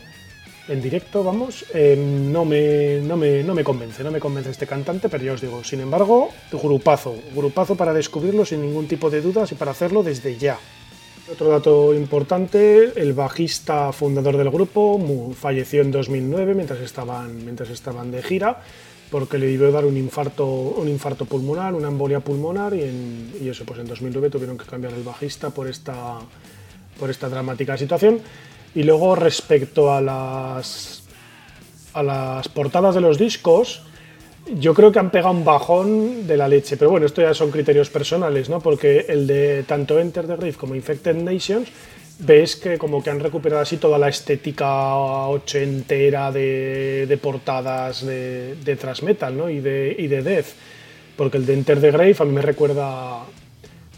en 0.70 0.82
directo, 0.82 1.24
vamos, 1.24 1.66
eh, 1.74 1.96
no, 1.98 2.46
me, 2.46 3.00
no, 3.02 3.18
me, 3.18 3.44
no 3.44 3.56
me 3.56 3.64
convence, 3.64 4.04
no 4.04 4.12
me 4.12 4.20
convence 4.20 4.52
este 4.52 4.68
cantante, 4.68 5.10
pero 5.10 5.24
ya 5.24 5.34
os 5.34 5.42
digo, 5.42 5.64
sin 5.64 5.82
embargo, 5.82 6.30
grupazo, 6.52 7.16
grupazo 7.36 7.76
para 7.76 7.92
descubrirlo 7.92 8.46
sin 8.46 8.62
ningún 8.62 8.88
tipo 8.88 9.10
de 9.10 9.22
dudas 9.22 9.52
y 9.52 9.56
para 9.56 9.72
hacerlo 9.72 10.04
desde 10.04 10.38
ya. 10.38 10.60
Otro 11.32 11.50
dato 11.50 11.94
importante, 11.94 13.00
el 13.00 13.14
bajista 13.14 13.92
fundador 13.94 14.36
del 14.36 14.50
grupo 14.50 15.00
falleció 15.36 15.82
en 15.82 15.92
2009 15.92 16.56
mientras 16.56 16.80
estaban, 16.80 17.46
mientras 17.46 17.70
estaban 17.70 18.10
de 18.12 18.24
gira 18.24 18.62
porque 19.12 19.38
le 19.38 19.48
debió 19.48 19.72
dar 19.72 19.86
un 19.86 19.98
infarto, 19.98 20.46
un 20.46 20.88
infarto 20.88 21.26
pulmonar, 21.26 21.74
una 21.74 21.88
embolia 21.88 22.20
pulmonar 22.20 22.74
y, 22.74 22.84
en, 22.84 23.34
y, 23.42 23.50
eso, 23.50 23.66
pues 23.66 23.80
en 23.80 23.88
2009 23.88 24.30
tuvieron 24.30 24.58
que 24.58 24.66
cambiar 24.66 24.94
el 24.94 25.04
bajista 25.04 25.50
por 25.50 25.68
esta, 25.68 26.20
por 27.00 27.10
esta 27.10 27.30
dramática 27.30 27.78
situación. 27.78 28.20
Y 28.76 28.84
luego 28.84 29.16
respecto 29.16 29.92
a 29.92 30.02
las, 30.02 31.04
a 31.94 32.04
las 32.04 32.48
portadas 32.50 32.96
de 32.96 33.02
los 33.02 33.18
discos, 33.18 33.84
yo 34.58 34.74
creo 34.74 34.92
que 34.92 35.00
han 35.00 35.12
pegado 35.12 35.34
un 35.34 35.46
bajón 35.46 36.28
de 36.28 36.38
la 36.38 36.48
leche, 36.48 36.78
pero 36.78 36.92
bueno, 36.92 37.06
esto 37.06 37.22
ya 37.22 37.34
son 37.34 37.52
criterios 37.52 37.90
personales, 37.90 38.50
¿no? 38.50 38.60
Porque 38.60 39.06
el 39.10 39.28
de 39.28 39.64
tanto 39.64 40.00
Enter 40.00 40.26
the 40.26 40.36
Grave 40.36 40.54
como 40.54 40.76
Infected 40.76 41.16
Nations, 41.16 41.70
ves 42.20 42.56
que 42.56 42.78
como 42.78 43.04
que 43.04 43.10
han 43.10 43.20
recuperado 43.20 43.62
así 43.62 43.78
toda 43.78 43.98
la 43.98 44.10
estética 44.10 44.96
ochentera 44.96 46.32
de, 46.32 47.06
de 47.08 47.18
portadas 47.18 48.06
de, 48.06 48.56
de 48.56 48.78
metal, 49.04 49.38
¿no? 49.38 49.50
Y 49.50 49.60
de, 49.60 49.96
y 49.98 50.08
de 50.08 50.22
death. 50.22 50.48
Porque 51.16 51.38
el 51.38 51.46
de 51.46 51.54
Enter 51.54 51.80
the 51.82 51.92
Grave 51.92 52.16
a 52.20 52.26
mí 52.26 52.32
me 52.32 52.42
recuerda 52.42 53.26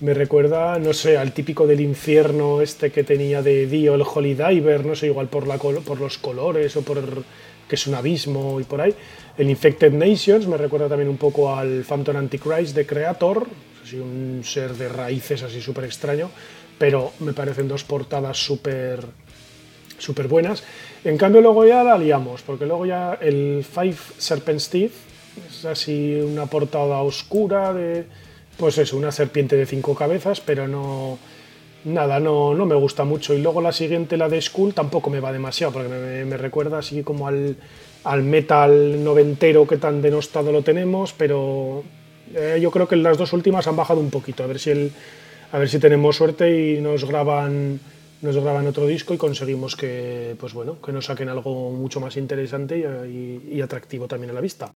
me 0.02 0.16
recuerda, 0.16 0.80
no 0.80 0.94
sé, 0.94 1.16
al 1.16 1.32
típico 1.32 1.68
del 1.68 1.80
infierno 1.80 2.62
este 2.62 2.92
que 2.92 3.04
tenía 3.04 3.44
de 3.44 3.68
Dio, 3.68 3.94
el 3.94 4.02
Holy 4.02 4.34
Diver, 4.34 4.84
no 4.84 4.96
sé, 4.96 5.06
igual 5.08 5.28
por, 5.28 5.46
la, 5.48 5.58
por 5.58 6.00
los 6.00 6.18
colores 6.18 6.76
o 6.76 6.82
por 6.82 7.24
que 7.71 7.75
es 7.75 7.88
un 7.88 7.95
abismo 7.95 8.60
y 8.60 8.65
por 8.65 8.81
ahí. 8.81 8.93
El 9.38 9.49
Infected 9.49 9.93
Nations 9.93 10.45
me 10.45 10.57
recuerda 10.57 10.89
también 10.89 11.07
un 11.07 11.15
poco 11.15 11.55
al 11.55 11.86
Phantom 11.88 12.17
Antichrist 12.17 12.75
de 12.75 12.86
Creator, 12.86 13.47
así 13.81 13.95
un 13.95 14.41
ser 14.43 14.73
de 14.73 14.89
raíces 14.89 15.41
así 15.41 15.62
súper 15.62 15.86
extraño, 15.86 16.29
pero 16.77 17.13
me 17.21 17.31
parecen 17.31 17.69
dos 17.69 17.86
portadas 17.86 18.36
súper 18.36 18.99
súper 19.99 20.27
buenas. 20.27 20.65
En 21.05 21.17
cambio 21.17 21.39
luego 21.39 21.65
ya 21.65 21.81
la 21.81 21.97
liamos, 21.97 22.41
porque 22.41 22.65
luego 22.65 22.86
ya 22.86 23.17
el 23.21 23.63
Five 23.63 23.95
Serpent's 24.17 24.69
Teeth 24.69 24.91
es 25.49 25.63
así 25.63 26.19
una 26.19 26.47
portada 26.47 27.01
oscura 27.03 27.71
de, 27.71 28.03
pues 28.57 28.77
eso, 28.79 28.97
una 28.97 29.13
serpiente 29.13 29.55
de 29.55 29.65
cinco 29.65 29.95
cabezas, 29.95 30.41
pero 30.41 30.67
no, 30.67 31.17
nada, 31.86 32.20
no, 32.20 32.54
no 32.54 32.65
me 32.65 32.76
gusta 32.76 33.04
mucho. 33.04 33.34
Y 33.34 33.41
luego 33.41 33.62
la 33.62 33.72
siguiente, 33.72 34.17
la 34.17 34.30
de 34.30 34.41
Skull, 34.41 34.74
tampoco 34.74 35.10
me 35.10 35.20
va 35.20 35.32
demasiado, 35.32 35.74
porque 35.74 35.89
me, 35.89 36.38
recuerda 36.38 36.80
así 36.80 37.04
como 37.04 37.28
al, 37.28 37.58
al, 38.04 38.24
metal 38.24 39.04
noventero 39.04 39.67
que 39.67 39.78
tan 39.78 40.02
denostado 40.02 40.52
lo 40.52 40.62
tenemos, 40.63 41.13
pero 41.13 41.84
eh, 42.34 42.60
yo 42.62 42.72
creo 42.72 42.88
que 42.88 42.96
las 42.96 43.17
dos 43.17 43.34
últimas 43.34 43.67
han 43.67 43.76
bajado 43.76 44.00
un 44.00 44.10
poquito, 44.10 44.44
a 44.44 44.48
ver 44.48 44.60
si, 44.60 44.72
el, 44.72 44.91
a 45.52 45.58
ver 45.58 45.70
si 45.70 45.80
tenemos 45.80 46.15
suerte 46.15 46.76
y 46.76 46.82
nos 46.82 47.06
graban 47.06 47.80
nos 48.22 48.38
graban 48.38 48.67
otro 48.67 48.86
disco 48.86 49.15
y 49.15 49.17
conseguimos 49.17 49.76
que, 49.76 50.36
pues 50.39 50.54
bueno, 50.54 50.80
que 50.80 50.91
nos 50.91 51.06
saquen 51.06 51.28
algo 51.30 51.72
mucho 51.72 52.00
más 52.00 52.17
interesante 52.17 52.78
y 52.78 53.62
atractivo 53.62 54.08
también 54.08 54.30
a 54.30 54.34
la 54.34 54.41
vista. 54.41 54.72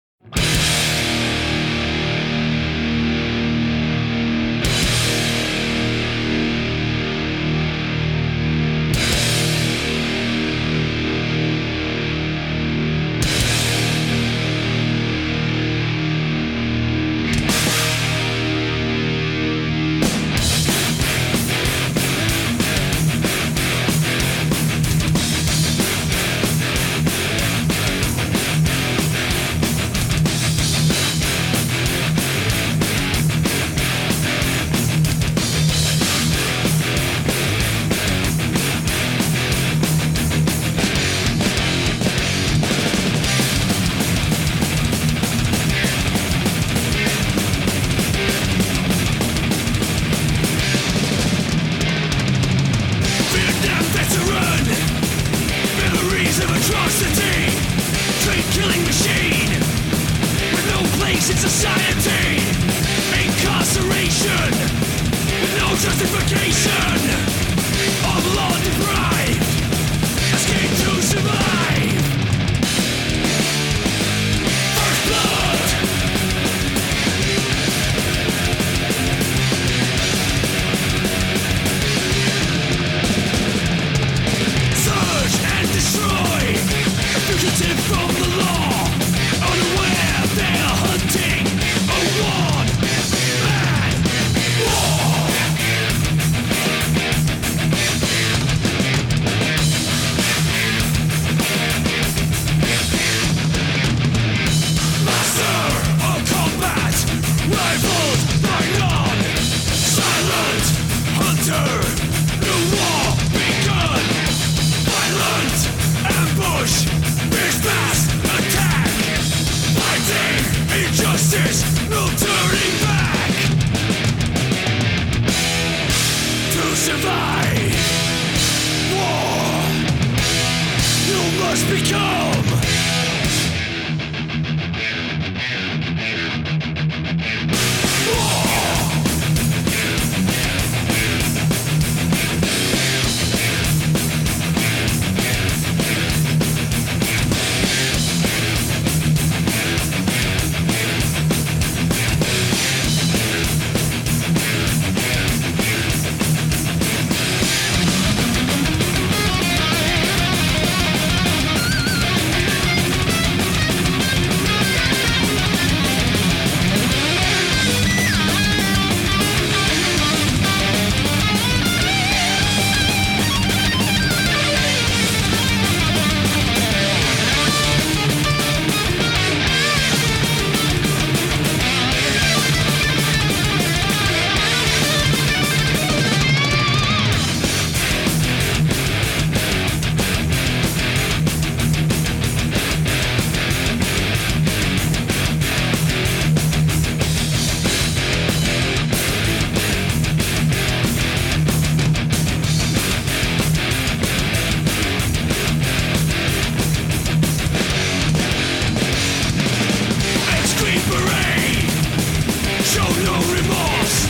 remorse. 213.32 214.08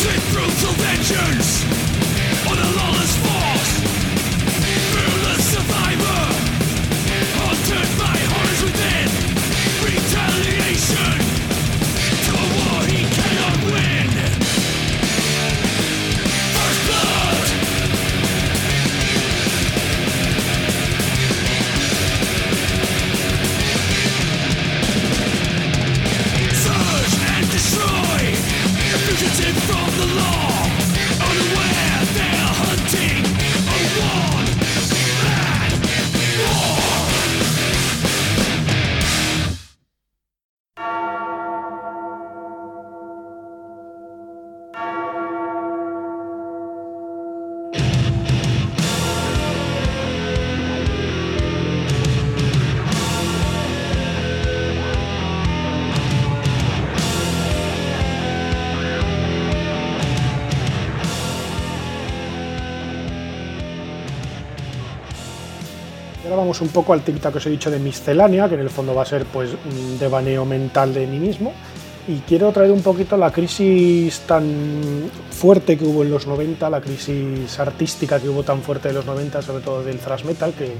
Sweet 0.00 0.22
brutal 0.32 0.72
vengeance. 0.78 1.64
On 2.48 2.56
a 2.58 2.76
lawless 2.76 3.16
force. 3.18 3.43
Un 66.60 66.68
poco 66.68 66.92
al 66.92 67.02
tic 67.02 67.20
que 67.20 67.38
os 67.38 67.46
he 67.46 67.50
dicho 67.50 67.70
de 67.70 67.78
miscelánea, 67.78 68.48
que 68.48 68.54
en 68.54 68.60
el 68.60 68.70
fondo 68.70 68.94
va 68.94 69.02
a 69.02 69.06
ser 69.06 69.24
pues 69.24 69.50
un 69.50 69.98
devaneo 69.98 70.44
mental 70.44 70.92
de 70.92 71.06
mí 71.06 71.18
mismo. 71.18 71.52
Y 72.06 72.18
quiero 72.28 72.52
traer 72.52 72.70
un 72.70 72.82
poquito 72.82 73.16
la 73.16 73.30
crisis 73.30 74.20
tan 74.20 75.10
fuerte 75.30 75.78
que 75.78 75.86
hubo 75.86 76.02
en 76.02 76.10
los 76.10 76.26
90, 76.26 76.68
la 76.68 76.80
crisis 76.80 77.58
artística 77.58 78.20
que 78.20 78.28
hubo 78.28 78.42
tan 78.42 78.60
fuerte 78.60 78.90
en 78.90 78.96
los 78.96 79.06
90, 79.06 79.40
sobre 79.40 79.64
todo 79.64 79.82
del 79.82 79.98
thrash 79.98 80.24
metal, 80.24 80.52
que, 80.52 80.74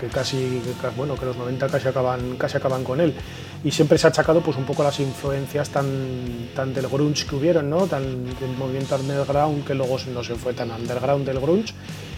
que 0.00 0.08
casi, 0.08 0.60
bueno, 0.96 1.14
que 1.14 1.26
los 1.26 1.36
90 1.36 1.68
casi 1.68 1.86
acaban, 1.86 2.36
casi 2.36 2.56
acaban 2.56 2.82
con 2.82 3.00
él. 3.00 3.14
Y 3.62 3.70
siempre 3.70 3.98
se 3.98 4.08
ha 4.08 4.10
achacado 4.10 4.40
pues 4.40 4.56
un 4.56 4.64
poco 4.64 4.82
las 4.82 4.98
influencias 4.98 5.70
tan, 5.70 6.48
tan 6.56 6.74
del 6.74 6.88
grunge 6.88 7.24
que 7.24 7.36
hubieron, 7.36 7.70
¿no? 7.70 7.86
Tan 7.86 8.24
del 8.24 8.56
movimiento 8.58 8.96
underground 8.96 9.64
que 9.64 9.74
luego 9.74 9.96
no 10.12 10.24
se 10.24 10.34
fue 10.34 10.54
tan 10.54 10.72
underground 10.72 11.24
del 11.24 11.38
grunge 11.38 11.72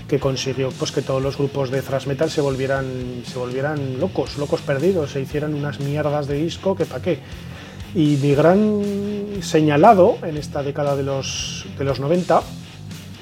que 0.09 0.19
consiguió 0.19 0.71
pues 0.79 0.93
que 0.93 1.03
todos 1.03 1.23
los 1.23 1.37
grupos 1.37 1.71
de 1.71 1.83
thrash 1.83 2.07
metal 2.07 2.31
se 2.31 2.41
volvieran 2.41 3.23
se 3.27 3.39
volvieran 3.39 3.99
locos, 3.99 4.39
locos 4.39 4.61
perdidos, 4.61 5.11
se 5.13 5.21
hicieran 5.21 5.55
unas 5.55 5.81
mierdas 5.81 6.27
de 6.27 6.37
disco 6.37 6.77
que 6.77 6.85
pa' 6.85 7.01
qué. 7.01 7.19
Y 7.95 8.19
mi 8.23 8.35
gran 8.35 8.83
señalado 9.41 10.19
en 10.23 10.37
esta 10.37 10.63
década 10.63 10.97
de 10.97 11.03
los, 11.03 11.67
de 11.79 11.85
los 11.85 11.99
90, 11.99 12.43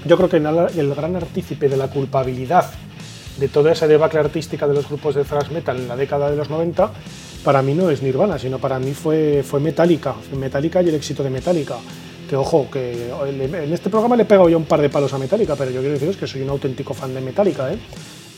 yo 0.07 0.16
creo 0.16 0.29
que 0.29 0.37
el 0.38 0.94
gran 0.94 1.16
artícipe 1.16 1.68
de 1.68 1.77
la 1.77 1.88
culpabilidad 1.88 2.70
de 3.38 3.49
toda 3.49 3.73
esa 3.73 3.87
debacle 3.87 4.20
artística 4.20 4.66
de 4.66 4.75
los 4.75 4.88
grupos 4.88 5.14
de 5.14 5.25
thrash 5.25 5.51
metal 5.51 5.77
en 5.77 5.88
la 5.88 5.97
década 5.97 6.31
de 6.31 6.37
los 6.37 6.51
90, 6.51 6.90
para 7.44 7.62
mí 7.62 7.75
no 7.75 7.90
es 7.90 8.03
Nirvana, 8.03 8.38
sino 8.38 8.59
para 8.59 8.79
mí 8.79 8.92
fue, 8.92 9.42
fue 9.42 9.61
Metallica, 9.61 10.14
Metallica 10.37 10.83
y 10.83 10.88
el 10.88 10.94
éxito 10.94 11.23
de 11.23 11.31
Metallica. 11.31 11.77
Que 12.28 12.37
ojo, 12.37 12.68
que 12.70 13.10
en 13.10 13.72
este 13.72 13.90
programa 13.90 14.16
le 14.16 14.22
he 14.22 14.26
pegado 14.26 14.48
ya 14.48 14.56
un 14.56 14.64
par 14.64 14.80
de 14.80 14.88
palos 14.88 15.12
a 15.12 15.18
Metallica, 15.18 15.56
pero 15.56 15.70
yo 15.70 15.80
quiero 15.80 15.94
deciros 15.94 16.16
que 16.16 16.26
soy 16.26 16.42
un 16.42 16.50
auténtico 16.50 16.94
fan 16.94 17.12
de 17.14 17.20
Metallica, 17.20 17.72
¿eh? 17.72 17.78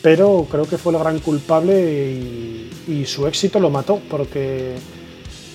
pero 0.02 0.46
creo 0.50 0.64
que 0.68 0.78
fue 0.78 0.92
el 0.92 0.98
gran 0.98 1.18
culpable 1.20 2.12
y, 2.88 3.04
su 3.06 3.26
éxito 3.26 3.58
lo 3.58 3.70
mató, 3.70 4.00
porque 4.08 4.76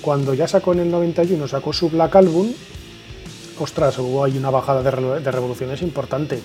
cuando 0.01 0.33
ya 0.33 0.47
sacó 0.47 0.73
en 0.73 0.79
el 0.79 0.91
91, 0.91 1.47
sacó 1.47 1.71
su 1.71 1.89
Black 1.89 2.15
Album, 2.17 2.51
ostras, 3.59 3.97
hubo 3.99 4.23
ahí 4.23 4.37
una 4.37 4.49
bajada 4.49 4.81
de, 4.83 5.31
revoluciones 5.31 5.81
importante. 5.81 6.41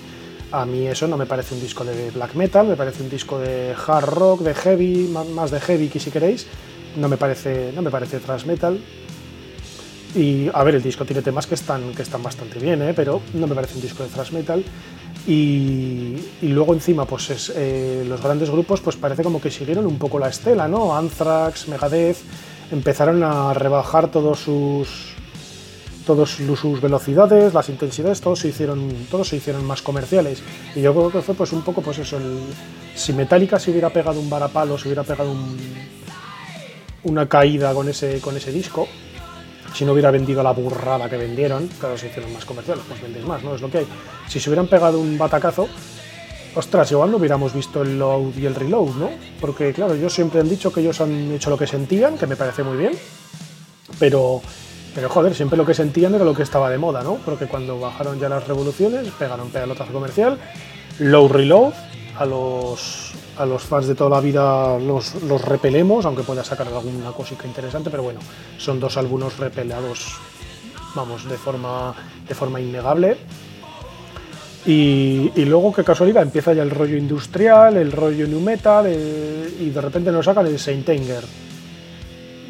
A 0.53 0.65
mí 0.65 0.87
eso 0.87 1.09
no 1.09 1.17
me 1.17 1.27
parece 1.27 1.55
un 1.55 1.61
disco 1.61 1.85
de 1.85 2.11
black 2.13 2.35
metal, 2.35 2.69
me 2.69 2.77
parece 2.77 3.03
un 3.03 3.11
disco 3.11 3.39
de 3.39 3.75
hard 3.75 4.09
rock, 4.09 4.41
de 4.43 4.55
heavy, 4.55 5.09
más 5.09 5.51
de 5.51 5.61
heavy 5.61 5.89
que 5.89 5.99
si 5.99 6.13
queréis. 6.13 6.47
No 6.97 7.09
me 7.09 7.17
parece, 7.17 7.73
no 7.75 7.83
me 7.83 7.91
parece 7.91 8.21
thrash 8.21 8.45
metal. 8.45 8.81
Y 10.17 10.49
a 10.53 10.65
ver, 10.65 10.77
el 10.77 10.83
disco 10.83 11.05
tiene 11.05 11.21
temas 11.21 11.47
que 11.47 11.55
están, 11.55 11.93
que 11.93 12.01
están 12.01 12.23
bastante 12.23 12.59
bien, 12.59 12.81
¿eh? 12.81 12.95
pero 12.95 13.21
no 13.35 13.47
me 13.47 13.55
parece 13.55 13.75
un 13.75 13.83
disco 13.83 14.03
de 14.03 14.09
thrash 14.09 14.33
metal. 14.33 14.65
Y, 15.27 16.17
luego 16.43 16.73
encima, 16.73 17.05
pues 17.05 17.31
es, 17.31 17.53
eh, 17.55 18.05
los 18.09 18.23
grandes 18.23 18.49
grupos, 18.49 18.81
pues 18.81 18.97
parece 18.97 19.23
como 19.23 19.41
que 19.41 19.51
siguieron 19.51 19.85
un 19.85 19.99
poco 19.99 20.19
la 20.19 20.29
estela, 20.29 20.69
¿no? 20.69 20.97
Anthrax, 20.97 21.69
Megadeth, 21.69 22.17
empezaron 22.71 23.23
a 23.23 23.53
rebajar 23.53 24.11
todos 24.11 24.41
sus 24.41 25.15
todos 26.07 26.31
sus 26.31 26.81
velocidades, 26.81 27.53
las 27.53 27.69
intensidades, 27.69 28.21
todos 28.21 28.39
se 28.39 28.49
hicieron 28.49 28.89
todos 29.11 29.29
se 29.29 29.37
hicieron 29.37 29.65
más 29.65 29.83
comerciales 29.83 30.41
y 30.77 30.81
yo 30.81 30.95
creo 30.95 31.11
que 31.11 31.21
fue 31.21 31.35
pues 31.35 31.53
un 31.53 31.63
poco 31.63 31.83
pues 31.83 31.99
eso 31.99 32.17
si 32.95 33.13
Metallica 33.13 33.59
se 33.59 33.73
hubiera 33.73 33.91
pegado 33.91 34.21
un 34.21 34.31
varapalo, 34.31 34.79
se 34.79 34.87
hubiera 34.87 35.03
pegado 35.03 35.35
una 37.03 37.29
caída 37.29 37.75
con 37.75 37.89
ese 37.89 38.21
con 38.21 38.37
ese 38.37 38.53
disco, 38.53 38.87
si 39.77 39.85
no 39.85 39.93
hubiera 39.93 40.11
vendido 40.11 40.43
la 40.43 40.53
burrada 40.53 41.11
que 41.11 41.19
vendieron, 41.19 41.69
claro, 41.79 41.99
se 41.99 42.07
hicieron 42.07 42.33
más 42.33 42.47
comerciales, 42.47 42.83
pues 42.89 43.03
vendéis 43.03 43.27
más, 43.27 43.43
¿no? 43.43 43.55
Es 43.55 43.61
lo 43.61 43.71
que 43.71 43.79
hay. 43.79 43.87
Si 44.27 44.41
se 44.41 44.49
hubieran 44.49 44.69
pegado 44.69 44.99
un 44.99 45.19
batacazo, 45.19 45.69
ostras, 46.55 46.91
igual 46.93 47.11
no 47.11 47.19
hubiéramos 47.19 47.53
visto 47.53 47.83
el 47.83 47.99
load 47.99 48.35
y 48.39 48.47
el 48.47 48.55
reload, 48.55 48.95
¿no? 48.95 49.11
Porque, 49.39 49.75
claro, 49.75 49.93
ellos 49.93 50.15
siempre 50.15 50.41
han 50.41 50.49
dicho 50.49 50.73
que 50.73 50.81
ellos 50.81 50.99
han 51.03 51.31
hecho 51.33 51.51
lo 51.51 51.59
que 51.59 51.67
sentían, 51.67 52.17
que 52.17 52.27
me 52.27 52.37
parece 52.37 52.63
muy 52.63 52.79
bien, 52.79 52.93
pero, 53.99 54.41
pero 54.95 55.11
joder, 55.11 55.35
siempre 55.35 55.59
lo 55.59 55.67
que 55.67 55.75
sentían 55.75 56.15
era 56.15 56.25
lo 56.25 56.33
que 56.33 56.43
estaba 56.43 56.71
de 56.71 56.79
moda, 56.79 57.03
¿no? 57.03 57.17
Porque 57.17 57.47
cuando 57.47 57.79
bajaron 57.79 58.19
ya 58.19 58.31
las 58.31 58.49
revoluciones, 58.49 59.07
pegaron 59.19 59.51
pelotazo 59.51 59.93
comercial, 59.93 60.39
low 61.01 61.29
reload, 61.29 61.75
a 62.19 62.25
los, 62.25 63.13
a 63.39 63.47
los 63.47 63.63
fans 63.63 63.87
de 63.87 63.95
toda 63.95 64.11
la 64.11 64.21
vida 64.21 64.79
los, 64.79 65.23
los 65.23 65.43
repelemos, 65.43 66.05
aunque 66.05 66.23
pueda 66.23 66.45
sacar 66.45 66.69
alguna 66.69 67.13
cosita 67.13 67.47
interesante, 67.47 67.91
pero 67.91 68.03
bueno, 68.03 68.21
son 68.59 68.81
dos 68.81 68.97
álbumes 68.97 69.37
repelados, 69.39 70.17
vamos, 70.95 71.29
de 71.29 71.37
forma, 71.37 71.95
de 72.27 72.35
forma 72.35 72.61
innegable. 72.61 73.17
Y, 74.67 75.31
luego, 75.45 75.73
qué 75.73 75.85
casualidad, 75.85 76.25
empieza 76.25 76.53
ya 76.53 76.65
el 76.65 76.71
rollo 76.71 76.97
industrial, 76.97 77.77
el 77.77 77.93
rollo 77.93 78.27
new 78.27 78.41
metal, 78.41 78.89
y 78.89 79.71
de 79.71 79.81
repente 79.81 80.11
nos 80.11 80.25
sacan 80.25 80.45
el 80.47 80.59
Saint 80.59 80.89
Anger. 80.89 81.23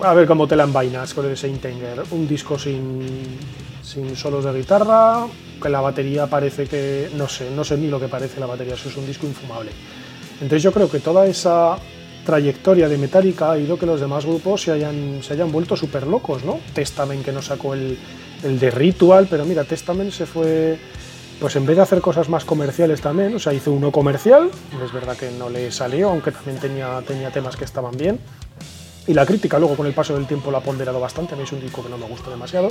A 0.01 0.15
ver 0.15 0.27
cómo 0.27 0.49
te 0.49 0.57
la 0.57 0.65
envainas 0.65 1.13
con 1.13 1.27
el 1.27 1.37
Saint 1.37 1.63
Anger. 1.67 2.05
Un 2.13 2.27
disco 2.27 2.59
sin, 2.59 3.37
sin 3.83 4.17
solos 4.17 4.47
de 4.47 4.53
guitarra, 4.55 5.27
que 5.61 5.69
la 5.69 5.83
batería 5.83 6.27
parece 6.27 6.67
que. 6.67 7.11
No 7.15 7.29
sé, 7.29 7.51
no 7.51 7.65
sé 7.65 7.77
ni 7.77 7.89
lo 7.89 8.01
que 8.01 8.09
parece 8.09 8.41
la 8.41 8.47
batería, 8.47 8.75
eso 8.75 8.89
es 8.89 8.97
un 8.97 9.07
disco 9.07 9.27
infumable. 9.27 9.73
Entonces, 10.41 10.63
yo 10.63 10.73
creo 10.73 10.91
que 10.91 11.01
toda 11.01 11.27
esa 11.27 11.79
trayectoria 12.25 12.89
de 12.89 12.99
Metallica 12.99 13.53
ha 13.53 13.59
ido 13.59 13.79
que 13.79 13.87
los 13.87 14.01
demás 14.01 14.27
grupos 14.27 14.63
se 14.63 14.73
hayan, 14.73 15.23
se 15.23 15.33
hayan 15.33 15.53
vuelto 15.53 15.77
súper 15.77 16.07
locos, 16.07 16.45
¿no? 16.45 16.61
Testament 16.75 17.25
que 17.25 17.33
nos 17.33 17.47
sacó 17.47 17.75
el, 17.75 17.99
el 18.43 18.59
de 18.59 18.71
Ritual, 18.71 19.29
pero 19.31 19.45
mira, 19.45 19.65
Testament 19.65 20.11
se 20.11 20.27
fue 20.27 20.79
pues 21.41 21.55
en 21.57 21.67
vez 21.67 21.77
de 21.77 21.83
hacer 21.83 22.01
cosas 22.01 22.29
más 22.29 22.45
comerciales 22.45 23.01
también, 23.01 23.35
o 23.35 23.39
sea, 23.39 23.53
hizo 23.53 23.73
uno 23.73 23.93
comercial, 23.93 24.51
es 24.83 24.93
verdad 24.93 25.17
que 25.17 25.31
no 25.31 25.51
le 25.51 25.71
salió, 25.71 26.09
aunque 26.09 26.33
también 26.33 26.59
tenía, 26.59 27.03
tenía 27.07 27.31
temas 27.31 27.57
que 27.57 27.65
estaban 27.65 27.97
bien. 27.97 28.19
Y 29.07 29.15
la 29.15 29.27
crítica 29.27 29.59
luego 29.59 29.77
con 29.77 29.87
el 29.87 29.93
paso 29.93 30.15
del 30.15 30.27
tiempo 30.27 30.51
lo 30.51 30.57
ha 30.57 30.63
ponderado 30.63 30.99
bastante, 30.99 31.35
a 31.35 31.37
mí 31.37 31.45
es 31.45 31.53
un 31.53 31.61
disco 31.61 31.83
que 31.83 31.91
no 31.91 31.99
me 31.99 32.07
gustó 32.07 32.31
demasiado. 32.31 32.71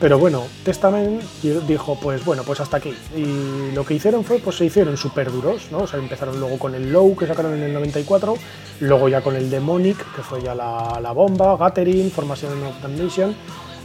Pero 0.00 0.18
bueno, 0.18 0.42
Testament 0.64 1.22
dijo, 1.42 1.98
pues 2.00 2.24
bueno, 2.24 2.42
pues 2.42 2.60
hasta 2.60 2.78
aquí. 2.78 2.94
Y 3.16 3.72
lo 3.74 3.84
que 3.86 3.94
hicieron 3.94 4.24
fue, 4.24 4.38
pues 4.38 4.56
se 4.56 4.64
hicieron 4.64 4.96
súper 4.96 5.30
duros, 5.30 5.68
¿no? 5.70 5.78
O 5.78 5.86
sea, 5.86 5.98
empezaron 5.98 6.38
luego 6.40 6.58
con 6.58 6.74
el 6.74 6.92
Low, 6.92 7.16
que 7.16 7.26
sacaron 7.26 7.54
en 7.54 7.62
el 7.62 7.72
94, 7.72 8.34
luego 8.80 9.08
ya 9.08 9.22
con 9.22 9.36
el 9.36 9.48
Demonic, 9.48 9.96
que 10.14 10.22
fue 10.22 10.42
ya 10.42 10.54
la, 10.54 10.98
la 11.00 11.12
bomba, 11.12 11.56
Gathering, 11.56 12.10
Formación 12.10 12.62
of 12.64 12.82
Damnation, 12.82 13.34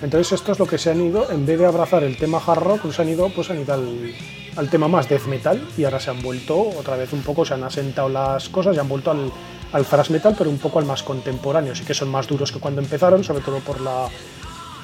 entonces 0.01 0.31
esto 0.31 0.53
es 0.53 0.59
lo 0.59 0.65
que 0.65 0.77
se 0.77 0.91
han 0.91 1.01
ido, 1.01 1.29
en 1.29 1.45
vez 1.45 1.59
de 1.59 1.65
abrazar 1.65 2.03
el 2.03 2.17
tema 2.17 2.41
hard 2.45 2.63
rock, 2.63 2.81
pues 2.83 2.99
han 2.99 3.09
ido, 3.09 3.29
pues 3.29 3.49
han 3.49 3.61
ido 3.61 3.73
al, 3.73 4.69
tema 4.69 4.87
más 4.87 5.09
death 5.09 5.25
metal 5.25 5.61
y 5.77 5.83
ahora 5.83 5.99
se 5.99 6.09
han 6.09 6.21
vuelto 6.21 6.57
otra 6.57 6.95
vez 6.95 7.11
un 7.11 7.21
poco, 7.21 7.45
se 7.45 7.53
han 7.53 7.63
asentado 7.63 8.07
las 8.07 8.47
cosas 8.49 8.75
y 8.75 8.79
han 8.79 8.87
vuelto 8.87 9.11
al, 9.11 9.31
al 9.73 9.85
thrash 9.85 10.09
metal, 10.09 10.35
pero 10.37 10.49
un 10.49 10.57
poco 10.57 10.79
al 10.79 10.85
más 10.85 11.03
contemporáneo. 11.03 11.75
Sí 11.75 11.83
que 11.83 11.93
son 11.93 12.09
más 12.09 12.27
duros 12.27 12.51
que 12.51 12.59
cuando 12.59 12.81
empezaron, 12.81 13.23
sobre 13.23 13.41
todo 13.41 13.59
por 13.59 13.81
la 13.81 14.07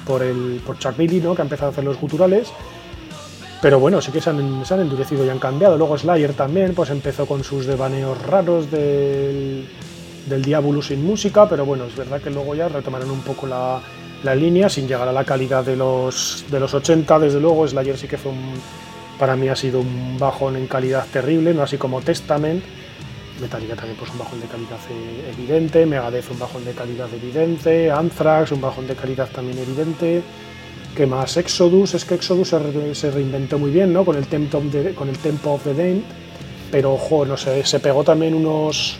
por 0.06 0.22
el 0.22 0.60
por 0.64 0.78
Chuck 0.78 0.96
Billy, 0.96 1.20
¿no? 1.20 1.34
que 1.34 1.42
ha 1.42 1.44
empezado 1.44 1.68
a 1.68 1.72
hacer 1.72 1.84
los 1.84 2.00
guturales. 2.00 2.48
Pero 3.60 3.80
bueno, 3.80 4.00
sí 4.00 4.12
que 4.12 4.20
se 4.20 4.30
han, 4.30 4.64
se 4.64 4.74
han 4.74 4.80
endurecido 4.80 5.24
y 5.24 5.28
han 5.28 5.38
cambiado. 5.38 5.76
Luego 5.76 5.98
Slayer 5.98 6.34
también, 6.34 6.74
pues 6.74 6.90
empezó 6.90 7.26
con 7.26 7.42
sus 7.42 7.66
devaneos 7.66 8.20
raros 8.22 8.70
del, 8.70 9.66
del 10.26 10.42
Diablo 10.42 10.82
sin 10.82 11.04
música, 11.04 11.48
pero 11.48 11.64
bueno, 11.64 11.84
es 11.84 11.96
verdad 11.96 12.20
que 12.20 12.30
luego 12.30 12.54
ya 12.54 12.68
retomaron 12.68 13.10
un 13.10 13.22
poco 13.22 13.46
la, 13.46 13.80
la 14.22 14.34
línea 14.34 14.68
sin 14.68 14.86
llegar 14.86 15.08
a 15.08 15.12
la 15.12 15.24
calidad 15.24 15.64
de 15.64 15.76
los, 15.76 16.44
de 16.50 16.60
los 16.60 16.74
80, 16.74 17.18
desde 17.18 17.40
luego. 17.40 17.66
Slayer 17.66 17.96
sí 17.96 18.06
que 18.06 18.18
fue 18.18 18.32
un, 18.32 18.54
para 19.18 19.36
mí 19.36 19.48
ha 19.48 19.56
sido 19.56 19.80
un 19.80 20.18
bajón 20.18 20.56
en 20.56 20.66
calidad 20.66 21.06
terrible, 21.12 21.54
no 21.54 21.62
así 21.62 21.78
como 21.78 22.02
Testament. 22.02 22.62
Metallica 23.40 23.74
también 23.76 23.96
pues 23.98 24.10
un 24.10 24.18
bajón 24.18 24.40
de 24.40 24.46
calidad 24.46 24.78
e, 24.90 25.30
evidente, 25.30 25.86
Megadeth 25.86 26.30
un 26.30 26.38
bajón 26.38 26.64
de 26.64 26.72
calidad 26.72 27.08
evidente, 27.12 27.90
Anthrax 27.90 28.52
un 28.52 28.60
bajón 28.60 28.86
de 28.86 28.94
calidad 28.94 29.28
también 29.28 29.58
evidente. 29.58 30.22
¿Qué 30.96 31.06
más? 31.06 31.36
Exodus, 31.36 31.94
es 31.94 32.06
que 32.06 32.14
Exodus 32.14 32.54
se, 32.92 33.10
reinventó 33.10 33.58
muy 33.58 33.70
bien, 33.70 33.92
¿no? 33.92 34.04
Con 34.04 34.16
el 34.16 34.26
Tempo 34.26 34.58
of 34.58 34.72
the, 34.72 34.94
con 34.94 35.10
el 35.10 35.18
Tempo 35.18 35.52
of 35.52 35.64
the 35.64 36.00
pero 36.70 36.94
ojo, 36.94 37.24
no 37.26 37.36
sé, 37.36 37.64
se 37.64 37.80
pegó 37.80 38.02
también 38.02 38.34
unos 38.34 38.98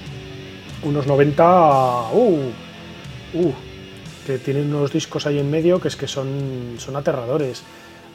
unos 0.82 1.06
90, 1.06 2.10
uh, 2.12 2.52
uh, 3.34 3.52
que 4.26 4.38
tienen 4.38 4.74
unos 4.74 4.92
discos 4.92 5.26
ahí 5.26 5.38
en 5.38 5.50
medio 5.50 5.80
que 5.80 5.88
es 5.88 5.96
que 5.96 6.06
son, 6.06 6.74
son 6.78 6.96
aterradores. 6.96 7.62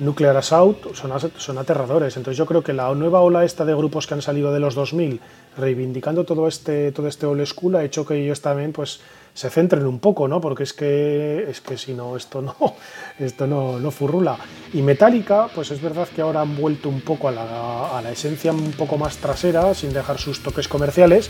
Nuclear 0.01 0.35
Assault 0.35 0.95
son, 0.95 1.11
son 1.37 1.57
aterradores. 1.59 2.17
Entonces 2.17 2.37
yo 2.37 2.47
creo 2.47 2.63
que 2.63 2.73
la 2.73 2.93
nueva 2.95 3.21
ola 3.21 3.45
esta 3.45 3.65
de 3.65 3.75
grupos 3.75 4.07
que 4.07 4.15
han 4.15 4.23
salido 4.23 4.51
de 4.51 4.59
los 4.59 4.73
2000 4.73 5.21
reivindicando 5.57 6.23
todo 6.23 6.47
este, 6.47 6.91
todo 6.91 7.07
este 7.07 7.27
old 7.27 7.45
school 7.45 7.75
ha 7.75 7.83
hecho 7.83 8.03
que 8.03 8.15
ellos 8.15 8.41
también 8.41 8.71
pues 8.71 8.99
se 9.35 9.51
centren 9.51 9.85
un 9.85 9.99
poco, 9.99 10.27
¿no? 10.27 10.41
Porque 10.41 10.63
es 10.63 10.73
que, 10.73 11.45
es 11.47 11.61
que 11.61 11.77
si 11.77 11.93
no, 11.93 12.17
esto 12.17 12.41
no, 12.41 12.55
esto 13.19 13.45
no, 13.45 13.79
no 13.79 13.91
furrula. 13.91 14.37
Y 14.73 14.81
Metallica, 14.81 15.49
pues 15.53 15.69
es 15.69 15.79
verdad 15.79 16.07
que 16.07 16.21
ahora 16.21 16.41
han 16.41 16.57
vuelto 16.57 16.89
un 16.89 17.01
poco 17.01 17.27
a 17.27 17.31
la, 17.31 17.97
a 17.97 18.01
la 18.01 18.11
esencia 18.11 18.51
un 18.51 18.71
poco 18.71 18.97
más 18.97 19.17
trasera, 19.17 19.73
sin 19.75 19.93
dejar 19.93 20.17
sus 20.17 20.41
toques 20.41 20.67
comerciales, 20.67 21.29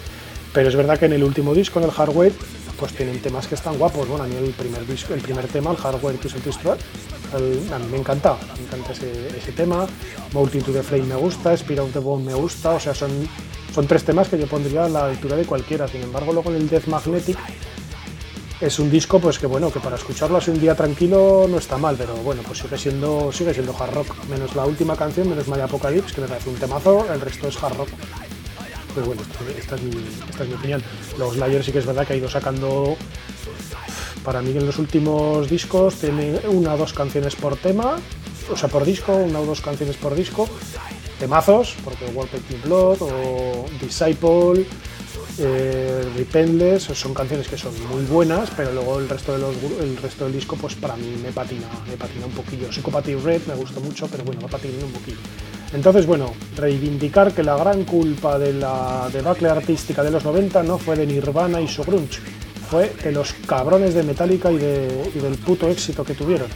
pero 0.53 0.69
es 0.69 0.75
verdad 0.77 0.97
que 0.97 1.07
en 1.07 1.13
el 1.13 1.25
último 1.25 1.53
disco, 1.53 1.79
en 1.79 1.85
el 1.85 1.91
Hardware, 1.91 2.33
pues 2.79 2.93
tienen 2.93 3.21
temas 3.21 3.47
que 3.47 3.55
están 3.55 3.77
guapos. 3.77 4.07
Bueno, 4.07 4.23
a 4.23 4.27
mí 4.27 4.35
el 4.35 4.53
primer 4.53 4.87
disco, 4.87 5.13
el 5.13 5.21
primer 5.21 5.47
tema, 5.47 5.71
el 5.71 5.77
Hardware 5.77 6.17
A 7.33 7.79
mí 7.79 7.85
me 7.89 7.97
encanta, 7.97 8.37
me 8.57 8.63
encanta 8.65 8.91
ese, 8.91 9.51
tema. 9.55 9.87
Multitude 10.33 10.79
the 10.79 10.83
Flame 10.83 11.05
me 11.05 11.15
gusta, 11.15 11.53
Spirit 11.53 11.79
of 11.79 11.93
the 11.93 11.99
Bone 11.99 12.25
me 12.25 12.33
gusta, 12.33 12.71
o 12.71 12.79
sea, 12.79 12.93
son 12.93 13.27
son 13.73 13.87
tres 13.87 14.03
temas 14.03 14.27
que 14.27 14.37
yo 14.37 14.47
pondría 14.47 14.85
a 14.85 14.89
la 14.89 15.05
altura 15.05 15.37
de 15.37 15.45
cualquiera. 15.45 15.87
Sin 15.87 16.01
embargo, 16.01 16.33
luego 16.33 16.51
el 16.51 16.67
Death 16.67 16.87
Magnetic 16.87 17.37
es 18.59 18.77
un 18.79 18.91
disco 18.91 19.19
pues 19.19 19.39
que 19.39 19.47
bueno, 19.47 19.71
que 19.71 19.79
para 19.79 19.95
escucharlo 19.95 20.37
así 20.37 20.51
un 20.51 20.59
día 20.59 20.75
tranquilo 20.75 21.47
no 21.49 21.57
está 21.57 21.77
mal, 21.77 21.95
pero 21.97 22.15
bueno, 22.17 22.43
pues 22.45 22.59
sigue 22.59 22.77
siendo 22.77 23.31
sigue 23.31 23.53
siendo 23.53 23.75
hard 23.75 23.93
rock, 23.93 24.25
menos 24.29 24.55
la 24.55 24.65
última 24.65 24.95
canción, 24.95 25.29
menos 25.29 25.47
My 25.47 25.59
Apocalypse, 25.59 26.13
que 26.13 26.21
me 26.21 26.27
parece 26.27 26.49
un 26.49 26.57
temazo, 26.57 27.11
el 27.11 27.21
resto 27.21 27.47
es 27.47 27.63
hard 27.63 27.77
rock. 27.77 27.89
Pero 28.93 29.07
bueno, 29.07 29.21
esta 29.57 29.75
es 29.75 29.81
mi, 29.83 29.91
esta 30.29 30.43
es 30.43 30.49
mi 30.49 30.55
opinión. 30.55 30.83
Los 31.17 31.35
Slayer 31.35 31.63
sí 31.63 31.71
que 31.71 31.79
es 31.79 31.85
verdad 31.85 32.05
que 32.05 32.13
ha 32.13 32.17
ido 32.17 32.29
sacando 32.29 32.97
para 34.23 34.41
mí 34.41 34.51
en 34.51 34.65
los 34.65 34.77
últimos 34.79 35.49
discos 35.49 35.95
tiene 35.95 36.39
una 36.47 36.75
o 36.75 36.77
dos 36.77 36.93
canciones 36.93 37.35
por 37.35 37.55
tema, 37.55 37.97
o 38.51 38.57
sea, 38.57 38.69
por 38.69 38.85
disco, 38.85 39.13
una 39.15 39.39
o 39.39 39.45
dos 39.45 39.61
canciones 39.61 39.97
por 39.97 40.15
disco, 40.15 40.47
temazos, 41.19 41.75
porque 41.83 42.05
World 42.05 42.63
Blood 42.63 43.01
o 43.01 43.65
Disciple, 43.79 44.65
eh, 45.37 46.79
son 46.79 47.13
canciones 47.13 47.47
que 47.47 47.57
son 47.57 47.73
muy 47.89 48.03
buenas, 48.05 48.49
pero 48.55 48.71
luego 48.73 48.99
el 48.99 49.09
resto, 49.09 49.35
resto 50.01 50.25
del 50.25 50.33
disco, 50.33 50.55
pues 50.55 50.75
para 50.75 50.95
mí 50.95 51.15
me 51.21 51.31
patina, 51.31 51.67
me 51.89 51.97
patina 51.97 52.25
un 52.25 52.31
poquillo. 52.31 52.71
Psychopath 52.71 53.07
Red 53.07 53.41
me 53.47 53.55
gusta 53.55 53.79
mucho, 53.79 54.07
pero 54.07 54.23
bueno, 54.23 54.41
va 54.41 54.49
patinando 54.49 54.85
un 54.85 54.91
poquillo. 54.91 55.17
Entonces, 55.73 56.05
bueno, 56.05 56.33
reivindicar 56.55 57.33
que 57.33 57.43
la 57.43 57.55
gran 57.55 57.85
culpa 57.85 58.37
de 58.37 58.53
la 58.53 59.09
debacle 59.11 59.49
artística 59.49 60.03
de 60.03 60.11
los 60.11 60.23
90 60.23 60.63
no 60.63 60.77
fue 60.77 60.95
de 60.95 61.07
Nirvana 61.07 61.61
y 61.61 61.67
su 61.67 61.83
grunge, 61.83 62.19
fue 62.71 62.89
de 63.03 63.11
los 63.11 63.33
cabrones 63.45 63.93
de 63.93 64.01
Metallica 64.01 64.49
y, 64.49 64.57
de, 64.57 64.87
del 65.21 65.37
puto 65.39 65.67
éxito 65.67 66.05
que 66.05 66.13
tuvieron. 66.13 66.47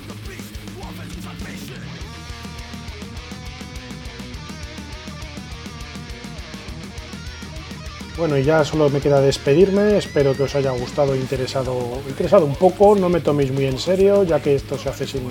Bueno, 8.18 8.38
y 8.38 8.46
ya 8.46 8.64
solo 8.64 8.90
me 8.90 9.02
queda 9.02 9.20
despedirme. 9.20 9.98
Espero 9.98 10.34
que 10.34 10.44
os 10.44 10.56
haya 10.56 10.72
gustado 10.72 11.16
e 11.16 11.18
interesado, 11.18 12.02
interesado 12.08 12.46
un 12.46 12.56
poco. 12.56 12.96
No 12.96 13.10
me 13.10 13.20
toméis 13.20 13.52
muy 13.52 13.66
en 13.66 13.78
serio, 13.78 14.24
ya 14.24 14.40
que 14.40 14.56
esto 14.56 14.78
se 14.78 14.88
hace 14.88 15.06
sin, 15.06 15.28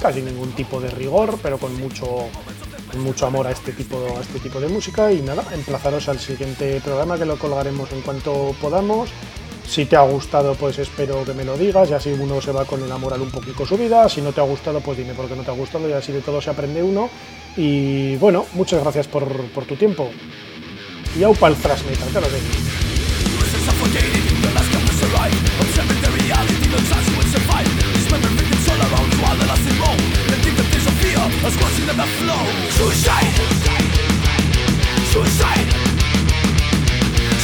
casi 0.00 0.22
ningún 0.22 0.50
tipo 0.56 0.80
de 0.80 0.90
rigor, 0.90 1.38
pero 1.40 1.56
con 1.58 1.72
mucho, 1.76 2.26
mucho 2.98 3.26
amor 3.26 3.46
a 3.46 3.52
este, 3.52 3.72
tipo, 3.72 3.96
a 4.18 4.22
este 4.22 4.40
tipo 4.40 4.58
de 4.58 4.66
música. 4.66 5.12
Y 5.12 5.22
nada, 5.22 5.44
emplazaros 5.54 6.08
al 6.08 6.18
siguiente 6.18 6.80
programa 6.80 7.16
que 7.16 7.26
lo 7.26 7.38
colgaremos 7.38 7.92
en 7.92 8.00
cuanto 8.00 8.56
podamos. 8.60 9.10
Si 9.70 9.86
te 9.86 9.94
ha 9.94 10.00
gustado, 10.00 10.56
pues 10.56 10.80
espero 10.80 11.24
que 11.24 11.32
me 11.32 11.44
lo 11.44 11.56
digas 11.56 11.88
y 11.88 11.92
así 11.92 12.10
uno 12.10 12.40
se 12.40 12.50
va 12.50 12.64
con 12.64 12.82
el 12.82 12.88
moral 12.98 13.22
un 13.22 13.30
poquito 13.30 13.64
subida. 13.64 14.08
Si 14.08 14.20
no 14.20 14.32
te 14.32 14.40
ha 14.40 14.42
gustado, 14.44 14.80
pues 14.80 14.98
dime 14.98 15.14
por 15.14 15.28
qué 15.28 15.36
no 15.36 15.44
te 15.44 15.52
ha 15.52 15.54
gustado 15.54 15.88
y 15.88 15.92
así 15.92 16.10
de 16.10 16.22
todo 16.22 16.40
se 16.40 16.50
aprende 16.50 16.82
uno. 16.82 17.08
Y 17.56 18.16
bueno, 18.16 18.46
muchas 18.54 18.82
gracias 18.82 19.06
por, 19.06 19.24
por 19.50 19.66
tu 19.66 19.76
tiempo. 19.76 20.10
Y 21.16 21.22
au 21.22 21.36
pal 21.36 21.56
metal, 21.56 21.78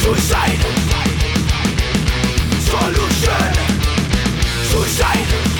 Suicide! 0.09 1.06
sight 4.97 5.56